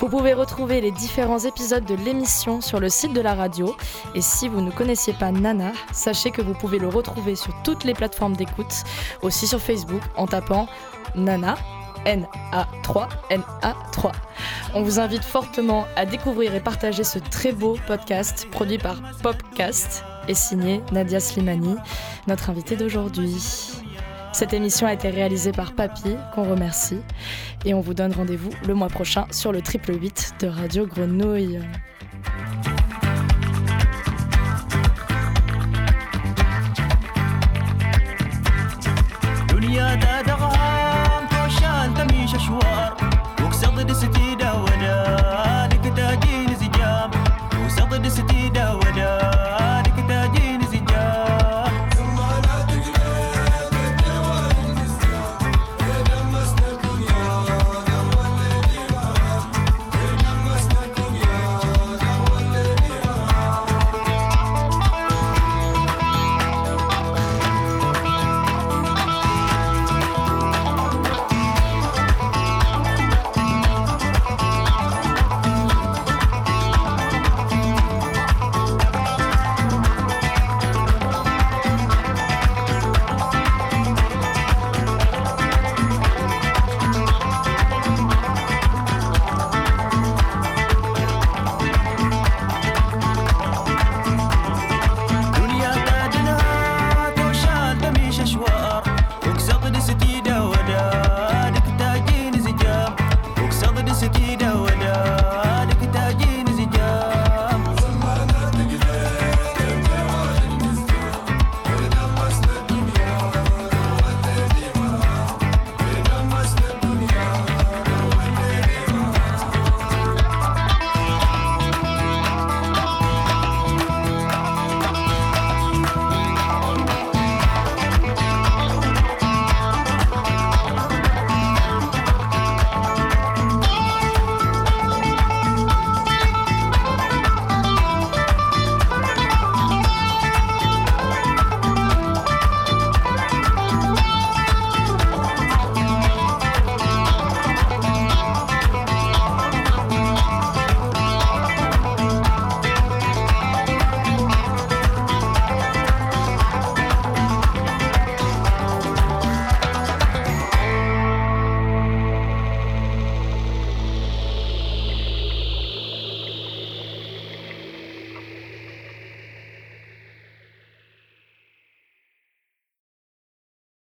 [0.00, 3.76] Vous pouvez retrouver les différents épisodes de l'émission sur le site de la radio.
[4.14, 7.84] Et si vous ne connaissiez pas Nana, sachez que vous pouvez le retrouver sur toutes
[7.84, 8.84] les plateformes d'écoute,
[9.20, 10.66] aussi sur Facebook en tapant
[11.14, 11.56] Nana,
[12.06, 14.12] N-A-3, N-A-3.
[14.72, 20.04] On vous invite fortement à découvrir et partager ce très beau podcast produit par Popcast
[20.26, 21.76] et signé Nadia Slimani,
[22.26, 23.84] notre invitée d'aujourd'hui.
[24.36, 27.00] Cette émission a été réalisée par Papy, qu'on remercie.
[27.64, 31.58] Et on vous donne rendez-vous le mois prochain sur le triple 8 de Radio Grenouille.